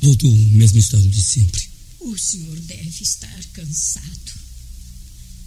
Voltou 0.01 0.29
ao 0.29 0.37
mesmo 0.37 0.79
estado 0.79 1.07
de 1.07 1.23
sempre. 1.23 1.61
O 1.99 2.17
senhor 2.17 2.59
deve 2.61 3.03
estar 3.03 3.43
cansado. 3.53 4.50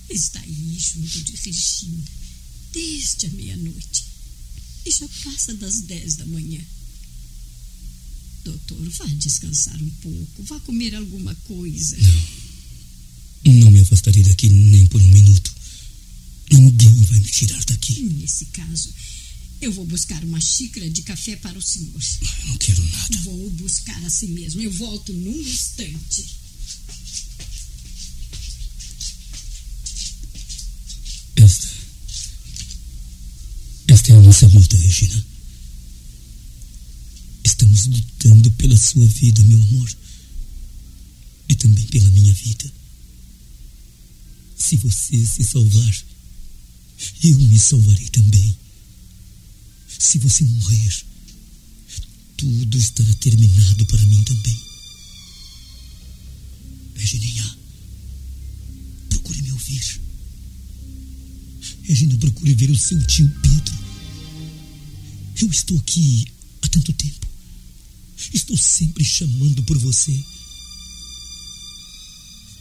Está 0.09 0.41
aí 0.41 0.79
junto 0.79 1.23
de 1.23 1.37
Regina 1.37 2.05
desde 2.73 3.27
a 3.27 3.31
meia-noite. 3.31 4.05
E 4.85 4.91
já 4.91 5.09
passa 5.25 5.55
das 5.55 5.81
dez 5.83 6.17
da 6.17 6.27
manhã. 6.27 6.61
Doutor, 8.45 8.91
vá 8.91 9.07
descansar 9.07 9.83
um 9.83 9.91
pouco. 9.91 10.43
Vá 10.43 10.61
comer 10.61 10.95
alguma 10.95 11.35
coisa. 11.37 11.97
Não 13.45 13.71
me 13.71 13.81
afastarei 13.81 14.23
daqui 14.23 14.49
nem 14.51 14.87
por 14.87 15.01
um 15.01 15.09
minuto. 15.09 15.55
Ninguém 16.53 16.95
vai 17.05 17.21
me 17.21 17.31
tirar 17.31 17.65
daqui. 17.65 18.03
Nesse 18.03 18.47
caso, 18.47 18.93
eu 19.61 19.73
vou 19.73 19.87
buscar 19.87 20.23
uma 20.25 20.41
xícara 20.41 20.91
de 20.91 21.03
café 21.03 21.37
para 21.37 21.59
o 21.59 21.63
senhor. 21.63 22.03
Eu 22.43 22.49
não 22.49 22.59
quero 22.59 22.85
nada. 22.85 23.17
Vou 23.19 23.51
buscar 23.51 24.05
assim 24.05 24.29
mesmo. 24.29 24.61
Eu 24.61 24.73
volto 24.73 25.13
num 25.15 25.41
instante. 25.41 26.44
Nossa 34.35 34.49
luta, 34.49 34.77
Regina. 34.77 35.25
Estamos 37.45 37.87
lutando 37.87 38.51
pela 38.53 38.77
sua 38.77 39.07
vida, 39.07 39.41
meu 39.45 39.63
amor. 39.63 39.97
E 41.49 41.55
também 41.55 41.87
pela 41.87 42.11
minha 42.11 42.33
vida. 42.33 42.73
Se 44.57 44.77
você 44.77 45.25
se 45.25 45.45
salvar, 45.45 46.05
eu 47.23 47.39
me 47.39 47.59
salvarei 47.59 48.09
também. 48.09 48.57
Se 50.01 50.19
você 50.19 50.43
morrer, 50.43 51.05
tudo 52.37 52.77
estará 52.77 53.15
terminado 53.21 53.87
para 53.87 54.05
mim 54.07 54.23
também. 54.25 54.61
Regininha, 56.97 57.59
procure 59.11 59.43
me 59.43 59.53
ouvir. 59.53 60.01
Regina, 61.83 62.17
procure 62.17 62.55
ver 62.55 62.71
o 62.71 62.77
seu 62.77 63.01
tio 63.07 63.31
Pedro. 63.41 63.84
Eu 65.41 65.49
estou 65.51 65.77
aqui 65.79 66.27
há 66.63 66.69
tanto 66.69 66.93
tempo. 66.93 67.27
Estou 68.33 68.57
sempre 68.57 69.05
chamando 69.05 69.63
por 69.65 69.79
você. 69.79 70.25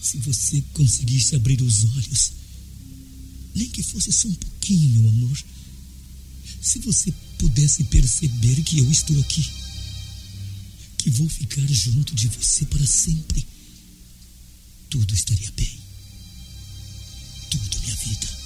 Se 0.02 0.18
você 0.18 0.62
conseguisse 0.74 1.36
abrir 1.36 1.62
os 1.62 1.86
olhos, 1.86 2.32
nem 3.56 3.70
que 3.70 3.84
fosse 3.84 4.12
só 4.12 4.28
um 4.28 4.34
pouquinho, 4.34 5.02
meu 5.02 5.10
amor. 5.10 5.44
Se 6.62 6.80
você 6.80 7.14
pudesse 7.38 7.84
perceber 7.86 8.64
que 8.64 8.80
eu 8.80 8.92
estou 8.92 9.20
aqui, 9.22 9.46
que 10.98 11.10
vou 11.10 11.30
ficar 11.30 11.66
junto 11.68 12.16
de 12.16 12.28
você 12.28 12.66
para 12.66 12.86
sempre, 12.86 13.46
tudo 14.90 15.14
estaria 15.14 15.52
bem. 15.52 15.80
Tudo, 17.50 17.80
minha 17.82 17.96
vida. 17.96 18.43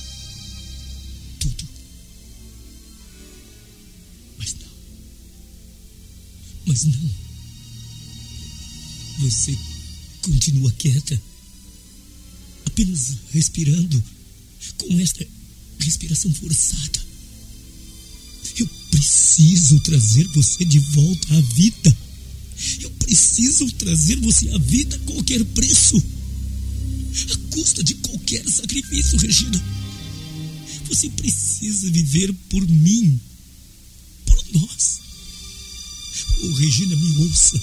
Mas 6.77 6.85
não. 6.85 7.09
Você 9.19 9.57
continua 10.21 10.71
quieta, 10.73 11.19
apenas 12.67 13.17
respirando 13.31 14.03
com 14.77 14.99
esta 14.99 15.25
respiração 15.79 16.31
forçada. 16.33 17.07
Eu 18.57 18.67
preciso 18.91 19.79
trazer 19.79 20.27
você 20.27 20.65
de 20.65 20.77
volta 20.77 21.35
à 21.35 21.41
vida. 21.41 21.97
Eu 22.81 22.91
preciso 22.91 23.71
trazer 23.71 24.17
você 24.17 24.49
à 24.49 24.57
vida 24.59 24.95
a 24.97 24.99
qualquer 24.99 25.43
preço. 25.45 25.97
A 25.97 27.55
custa 27.55 27.83
de 27.83 27.95
qualquer 27.95 28.47
sacrifício, 28.47 29.17
Regina. 29.17 29.63
Você 30.89 31.09
precisa 31.09 31.89
viver 31.89 32.31
por 32.49 32.67
mim. 32.67 33.19
Por 34.25 34.45
nós. 34.53 35.06
Oh, 36.43 36.51
Regina, 36.53 36.95
me 36.95 37.17
ouça. 37.25 37.59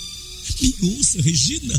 Me 0.60 0.74
ouça, 0.82 1.22
Regina. 1.22 1.74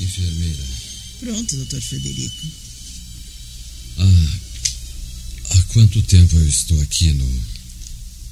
Enfermeira. 0.00 0.64
Pronto, 1.20 1.56
doutor 1.56 1.80
Frederico. 1.82 2.46
Ah, 3.98 4.38
há 5.50 5.62
quanto 5.72 6.02
tempo 6.02 6.36
eu 6.36 6.48
estou 6.48 6.80
aqui 6.82 7.12
no, 7.12 7.42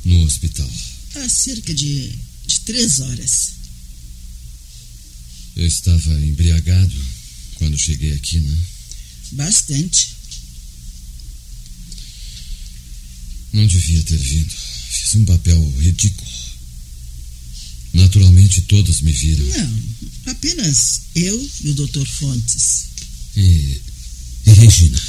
no 0.04 0.24
hospital? 0.24 0.70
Há 1.16 1.28
cerca 1.28 1.74
de, 1.74 2.10
de 2.46 2.60
três 2.60 3.00
horas. 3.00 3.61
Eu 5.56 5.66
estava 5.66 6.12
embriagado 6.20 6.94
quando 7.56 7.78
cheguei 7.78 8.12
aqui, 8.14 8.38
né? 8.40 8.58
Bastante. 9.32 10.08
Não 13.52 13.66
devia 13.66 14.02
ter 14.02 14.16
vindo. 14.16 14.50
Fiz 14.90 15.14
um 15.14 15.24
papel 15.24 15.74
ridículo. 15.78 16.30
Naturalmente 17.92 18.62
todos 18.62 19.02
me 19.02 19.12
viram. 19.12 19.44
Não, 19.46 19.82
apenas 20.32 21.02
eu 21.14 21.50
e 21.64 21.70
o 21.70 21.74
doutor 21.74 22.06
Fontes. 22.06 22.86
E, 23.36 23.80
e 24.46 24.50
Regina? 24.52 25.00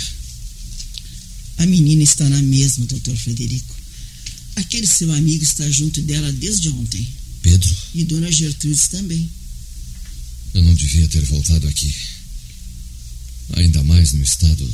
A 1.58 1.66
menina 1.66 2.04
está 2.04 2.28
na 2.28 2.42
mesma, 2.42 2.86
doutor 2.86 3.16
Frederico. 3.16 3.76
Aquele 4.56 4.86
seu 4.86 5.12
amigo 5.14 5.44
está 5.44 5.70
junto 5.70 6.02
dela 6.02 6.32
desde 6.34 6.70
ontem. 6.70 7.08
Pedro? 7.42 7.76
E 7.96 8.04
dona 8.04 8.32
Gertrudes 8.32 8.88
também. 8.90 9.30
Eu 10.54 10.62
não 10.62 10.74
devia 10.74 11.08
ter 11.08 11.24
voltado 11.26 11.68
aqui. 11.68 11.94
Ainda 13.56 13.84
mais 13.84 14.14
no 14.14 14.24
estado 14.24 14.70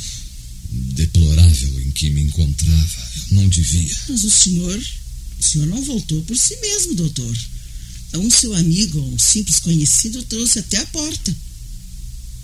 deplorável 0.71 1.81
em 1.81 1.91
que 1.91 2.09
me 2.09 2.21
encontrava. 2.21 3.11
Eu 3.31 3.37
não 3.37 3.49
devia. 3.49 3.97
Mas 4.09 4.23
o 4.23 4.29
senhor. 4.29 4.83
O 5.39 5.43
senhor 5.43 5.67
não 5.67 5.81
voltou 5.83 6.21
por 6.23 6.37
si 6.37 6.55
mesmo, 6.57 6.95
doutor. 6.95 7.37
Um 8.15 8.29
seu 8.29 8.53
amigo, 8.53 8.99
um 8.99 9.17
simples 9.19 9.59
conhecido, 9.59 10.23
trouxe 10.23 10.59
até 10.59 10.77
a 10.77 10.85
porta. 10.87 11.35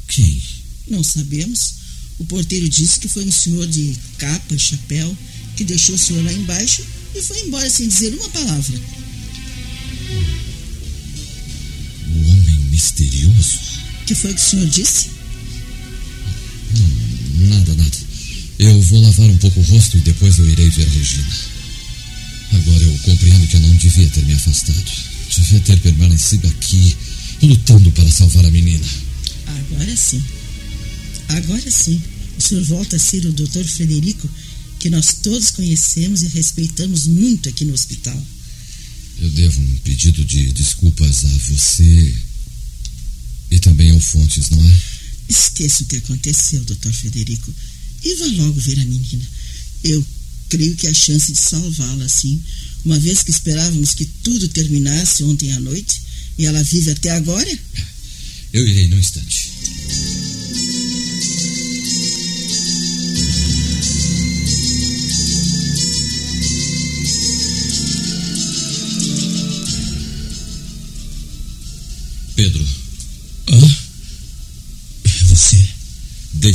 Quem? 0.07 0.41
Não 0.87 1.03
sabemos. 1.03 1.73
O 2.19 2.25
porteiro 2.25 2.69
disse 2.69 2.99
que 2.99 3.07
foi 3.07 3.25
um 3.25 3.31
senhor 3.31 3.67
de 3.67 3.97
capa 4.17 4.55
e 4.55 4.59
chapéu 4.59 5.17
que 5.57 5.63
deixou 5.63 5.95
o 5.95 5.97
senhor 5.97 6.23
lá 6.23 6.31
embaixo 6.31 6.85
e 7.13 7.21
foi 7.21 7.39
embora 7.41 7.69
sem 7.69 7.87
dizer 7.87 8.13
uma 8.13 8.29
palavra. 8.29 8.81
O 10.53 10.54
misterioso? 12.75 13.59
Que 14.05 14.13
foi 14.13 14.31
o 14.31 14.35
que 14.35 14.41
o 14.41 14.43
senhor 14.43 14.67
disse? 14.67 15.09
Não, 16.75 17.49
nada, 17.49 17.75
nada. 17.75 17.97
Eu 18.59 18.81
vou 18.81 19.01
lavar 19.01 19.29
um 19.29 19.37
pouco 19.37 19.59
o 19.59 19.63
rosto 19.63 19.97
e 19.97 20.01
depois 20.01 20.37
eu 20.37 20.47
irei 20.49 20.69
ver 20.69 20.87
Regina. 20.87 21.27
Agora 22.51 22.83
eu 22.83 22.99
compreendo 22.99 23.47
que 23.47 23.55
eu 23.55 23.61
não 23.61 23.75
devia 23.75 24.09
ter 24.09 24.25
me 24.25 24.33
afastado. 24.33 24.91
Devia 25.35 25.59
ter 25.61 25.79
permanecido 25.79 26.47
aqui, 26.47 26.95
lutando 27.41 27.91
para 27.91 28.09
salvar 28.09 28.45
a 28.45 28.51
menina. 28.51 28.85
Agora 29.47 29.95
sim. 29.95 30.23
Agora 31.29 31.71
sim. 31.71 32.01
O 32.37 32.41
senhor 32.41 32.63
volta 32.65 32.95
a 32.95 32.99
ser 32.99 33.25
o 33.25 33.33
doutor 33.33 33.63
Frederico, 33.65 34.29
que 34.79 34.89
nós 34.89 35.15
todos 35.21 35.51
conhecemos 35.51 36.21
e 36.23 36.27
respeitamos 36.27 37.07
muito 37.07 37.49
aqui 37.49 37.65
no 37.65 37.73
hospital. 37.73 38.21
Eu 39.19 39.29
devo 39.29 39.59
um 39.59 39.77
pedido 39.83 40.23
de 40.23 40.51
desculpas 40.51 41.25
a 41.25 41.37
você 41.49 42.13
e 43.55 43.59
também 43.59 43.91
ao 43.91 43.99
Fontes, 43.99 44.49
não 44.49 44.63
é? 44.63 44.81
Esqueça 45.29 45.83
o 45.83 45.85
que 45.87 45.97
aconteceu, 45.97 46.63
doutor 46.63 46.93
Frederico, 46.93 47.53
e 48.03 48.15
vá 48.15 48.25
logo 48.43 48.59
ver 48.59 48.79
a 48.79 48.85
menina. 48.85 49.25
Eu 49.83 50.05
creio 50.49 50.75
que 50.75 50.87
a 50.87 50.93
chance 50.93 51.31
de 51.31 51.39
salvá-la, 51.39 52.05
assim, 52.05 52.41
uma 52.83 52.99
vez 52.99 53.23
que 53.23 53.31
esperávamos 53.31 53.93
que 53.93 54.05
tudo 54.23 54.47
terminasse 54.49 55.23
ontem 55.23 55.51
à 55.53 55.59
noite 55.59 56.01
e 56.37 56.45
ela 56.45 56.61
vive 56.63 56.91
até 56.91 57.11
agora? 57.11 57.59
Eu 58.53 58.67
irei 58.67 58.87
no 58.87 58.97
instante. 58.97 59.51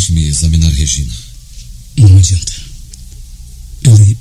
Deixe-me 0.01 0.25
examinar 0.25 0.73
Regina. 0.73 1.15
Não 1.99 2.17
adianta. 2.17 2.53
Ela 3.85 4.17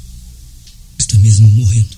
está 0.97 1.17
mesmo 1.19 1.47
morrendo. 1.51 1.97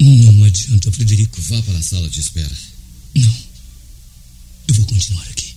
Não 0.00 0.44
adianta, 0.44 0.90
Frederico. 0.90 1.40
Vá 1.42 1.62
para 1.62 1.78
a 1.78 1.82
sala 1.82 2.10
de 2.10 2.18
espera. 2.18 2.58
Não. 3.14 3.36
Eu 4.66 4.74
vou 4.74 4.84
continuar 4.86 5.22
aqui. 5.28 5.54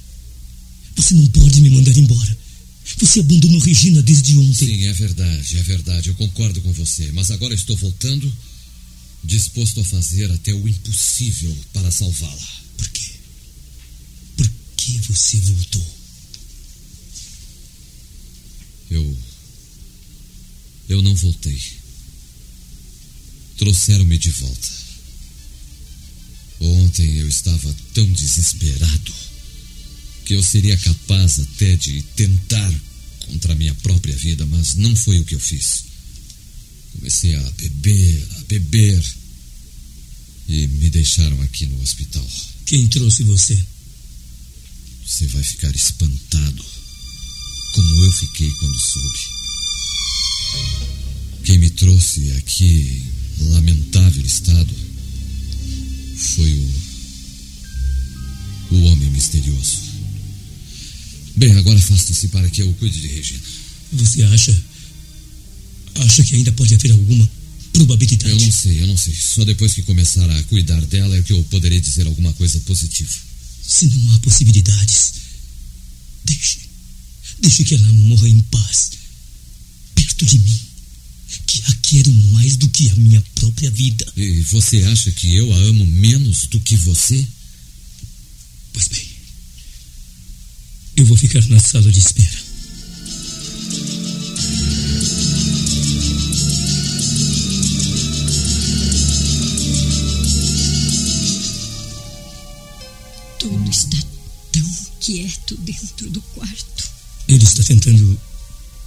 Você 0.95 1.15
não 1.15 1.25
pode 1.29 1.62
me 1.62 1.71
mandar 1.71 1.97
embora. 1.97 2.38
Você 2.99 3.21
abandonou 3.21 3.60
Regina 3.62 3.99
desde 4.03 4.38
ontem. 4.38 4.67
Sim, 4.67 4.86
é 4.86 4.93
verdade, 4.93 5.58
é 5.58 5.63
verdade. 5.63 6.10
Eu 6.10 6.15
concordo 6.15 6.62
com 6.62 6.73
você. 6.73 7.12
Mas 7.12 7.32
agora 7.32 7.56
estou 7.56 7.75
voltando, 7.75 8.32
disposto 9.23 9.82
a 9.82 9.86
fazer 9.86 10.32
até 10.32 10.53
o 10.53 10.67
impossível 10.67 11.58
para 11.73 11.89
salvá-la. 11.89 12.47
Por 12.77 12.88
quê? 12.89 13.13
Por 14.38 14.51
que 14.77 14.99
você 15.08 15.39
voltou? 15.39 16.02
Eu 20.93 21.01
não 21.01 21.15
voltei. 21.15 21.60
Trouxeram-me 23.58 24.15
de 24.15 24.29
volta. 24.29 24.69
Ontem 26.60 27.17
eu 27.17 27.27
estava 27.27 27.75
tão 27.95 28.13
desesperado 28.13 29.13
que 30.23 30.36
eu 30.36 30.43
seria 30.43 30.77
capaz 30.77 31.39
até 31.39 31.75
de 31.77 32.03
tentar 32.15 32.71
contra 33.21 33.53
a 33.53 33.56
minha 33.56 33.73
própria 33.73 34.15
vida, 34.15 34.45
mas 34.45 34.75
não 34.75 34.95
foi 34.95 35.19
o 35.19 35.25
que 35.25 35.34
eu 35.34 35.39
fiz. 35.39 35.86
Comecei 36.91 37.36
a 37.38 37.51
beber, 37.58 38.27
a 38.38 38.43
beber. 38.43 39.03
E 40.47 40.67
me 40.67 40.91
deixaram 40.91 41.41
aqui 41.41 41.65
no 41.65 41.82
hospital. 41.82 42.27
Quem 42.67 42.88
trouxe 42.88 43.23
você? 43.23 43.60
Você 45.08 45.25
vai 45.25 45.43
ficar 45.43 45.75
espantado, 45.75 46.63
como 47.73 48.03
eu 48.03 48.12
fiquei 48.12 48.51
quando 48.51 48.79
soube. 48.79 49.42
Quem 51.43 51.57
me 51.59 51.69
trouxe 51.69 52.31
aqui 52.33 53.03
em 53.39 53.49
lamentável 53.49 54.25
estado 54.25 54.73
foi 56.15 56.53
o. 56.53 56.71
o 58.71 58.83
homem 58.85 59.09
misterioso. 59.11 59.81
Bem, 61.35 61.51
agora 61.55 61.77
afaste-se 61.77 62.27
para 62.29 62.49
que 62.49 62.61
eu 62.61 62.73
cuide 62.73 63.01
de 63.01 63.07
Regina. 63.07 63.41
Você 63.93 64.23
acha. 64.23 64.63
acha 65.95 66.23
que 66.23 66.35
ainda 66.35 66.51
pode 66.53 66.75
haver 66.75 66.91
alguma 66.91 67.29
probabilidade? 67.73 68.31
Eu 68.31 68.39
não 68.39 68.51
sei, 68.51 68.81
eu 68.81 68.87
não 68.87 68.97
sei. 68.97 69.13
Só 69.13 69.43
depois 69.43 69.73
que 69.73 69.81
começar 69.83 70.29
a 70.29 70.43
cuidar 70.43 70.81
dela 70.85 71.17
é 71.17 71.21
que 71.21 71.33
eu 71.33 71.43
poderei 71.45 71.81
dizer 71.81 72.05
alguma 72.05 72.31
coisa 72.33 72.59
positiva. 72.61 73.13
Se 73.65 73.87
não 73.87 74.13
há 74.13 74.19
possibilidades, 74.19 75.13
deixe. 76.23 76.59
Deixe 77.39 77.63
que 77.63 77.75
ela 77.75 77.87
morra 77.87 78.29
em 78.29 78.39
paz, 78.39 78.91
perto 80.03 80.25
de 80.25 80.39
mim, 80.39 80.59
que 81.47 81.61
a 81.65 81.73
quero 81.81 82.13
mais 82.33 82.57
do 82.57 82.69
que 82.69 82.89
a 82.89 82.95
minha 82.95 83.23
própria 83.35 83.71
vida. 83.71 84.05
E 84.17 84.41
você 84.41 84.83
acha 84.83 85.11
que 85.11 85.35
eu 85.35 85.51
a 85.53 85.57
amo 85.57 85.85
menos 85.85 86.45
do 86.47 86.59
que 86.59 86.75
você? 86.75 87.25
Pois 88.73 88.87
bem, 88.89 89.07
eu 90.97 91.05
vou 91.05 91.15
ficar 91.15 91.45
na 91.47 91.59
sala 91.59 91.89
de 91.91 91.99
espera. 91.99 92.43
Tudo 103.39 103.69
está 103.69 103.97
tão 104.51 104.75
quieto 104.99 105.55
dentro 105.57 106.09
do 106.09 106.21
quarto. 106.21 106.91
Ele 107.27 107.43
está 107.43 107.63
tentando. 107.63 108.19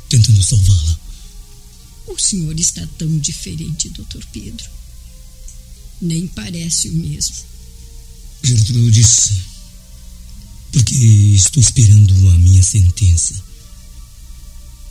tentando 0.08 0.42
salvá-la. 0.42 1.05
O 2.26 2.28
senhor 2.28 2.58
está 2.58 2.84
tão 2.98 3.18
diferente, 3.18 3.88
doutor 3.90 4.20
Pedro. 4.32 4.68
Nem 6.02 6.26
parece 6.26 6.88
o 6.88 6.92
mesmo. 6.92 7.36
Gertrudes, 8.42 9.30
porque 10.72 10.96
estou 11.36 11.62
esperando 11.62 12.30
a 12.30 12.38
minha 12.38 12.64
sentença. 12.64 13.32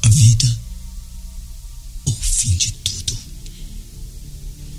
A 0.03 0.07
vida 0.07 0.59
ou 2.05 2.13
o 2.13 2.15
fim 2.15 2.55
de 2.55 2.71
tudo. 2.71 3.17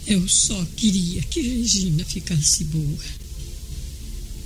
Eu 0.06 0.26
só 0.26 0.64
queria 0.78 1.20
que 1.24 1.42
Regina 1.42 2.06
ficasse 2.06 2.64
boa. 2.64 3.04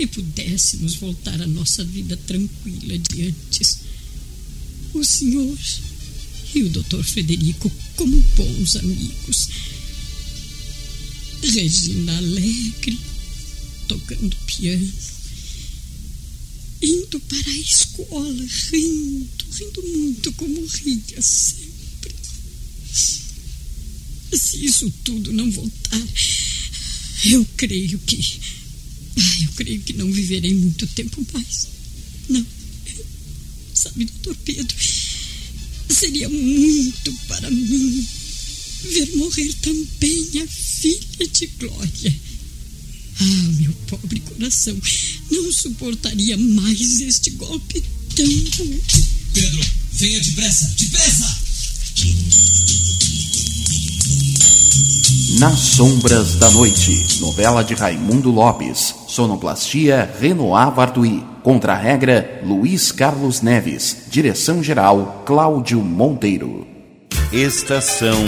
E 0.00 0.06
pudéssemos 0.08 0.96
voltar 0.96 1.40
à 1.40 1.46
nossa 1.46 1.84
vida 1.84 2.16
tranquila 2.16 2.98
de 2.98 3.28
antes. 3.28 3.78
O 4.94 5.04
senhor 5.04 5.56
e 6.54 6.62
o 6.62 6.68
doutor 6.68 7.04
Frederico 7.04 7.70
como 7.96 8.20
bons 8.36 8.76
amigos. 8.76 9.48
Regina 11.42 12.16
alegre, 12.18 12.98
tocando 13.88 14.36
piano, 14.46 14.92
indo 16.82 17.20
para 17.20 17.50
a 17.50 17.58
escola, 17.58 18.46
rindo, 18.70 19.44
rindo 19.52 19.82
muito 19.98 20.32
como 20.32 20.66
ria 20.66 21.22
sempre. 21.22 22.14
Se 24.32 24.64
isso 24.64 24.90
tudo 25.02 25.32
não 25.32 25.50
voltar, 25.50 26.06
eu 27.24 27.44
creio 27.56 27.98
que. 28.00 28.40
Ah, 29.16 29.42
eu 29.42 29.52
creio 29.52 29.80
que 29.82 29.92
não 29.94 30.10
viverei 30.10 30.54
muito 30.54 30.86
tempo 30.88 31.26
mais. 31.32 31.68
Não. 32.28 32.46
Sabe, 33.74 34.04
doutor 34.04 34.36
Pedro, 34.44 34.76
seria 36.00 36.30
muito 36.30 37.12
para 37.28 37.50
mim 37.50 38.08
ver 38.90 39.16
morrer 39.16 39.52
também 39.60 40.42
a 40.42 40.46
filha 40.46 41.28
de 41.30 41.46
Glória. 41.58 42.14
Ah, 43.20 43.48
meu 43.60 43.72
pobre 43.86 44.18
coração 44.20 44.74
não 45.30 45.52
suportaria 45.52 46.38
mais 46.38 47.02
este 47.02 47.28
golpe 47.32 47.84
tão 48.16 48.26
duro. 48.26 48.82
Pedro, 49.34 49.60
venha 49.92 50.20
depressa, 50.20 50.74
depressa! 50.78 51.38
Nas 55.38 55.60
Sombras 55.60 56.34
da 56.36 56.50
Noite, 56.50 57.20
novela 57.20 57.62
de 57.62 57.74
Raimundo 57.74 58.30
Lopes, 58.30 58.94
sonoplastia 59.10 60.08
Renoir 60.20 60.70
Bartui, 60.70 61.24
contra-regra 61.42 62.40
Luiz 62.44 62.92
Carlos 62.92 63.42
Neves, 63.42 64.04
direção-geral 64.08 65.22
Cláudio 65.26 65.80
Monteiro. 65.80 66.64
Estação. 67.32 68.18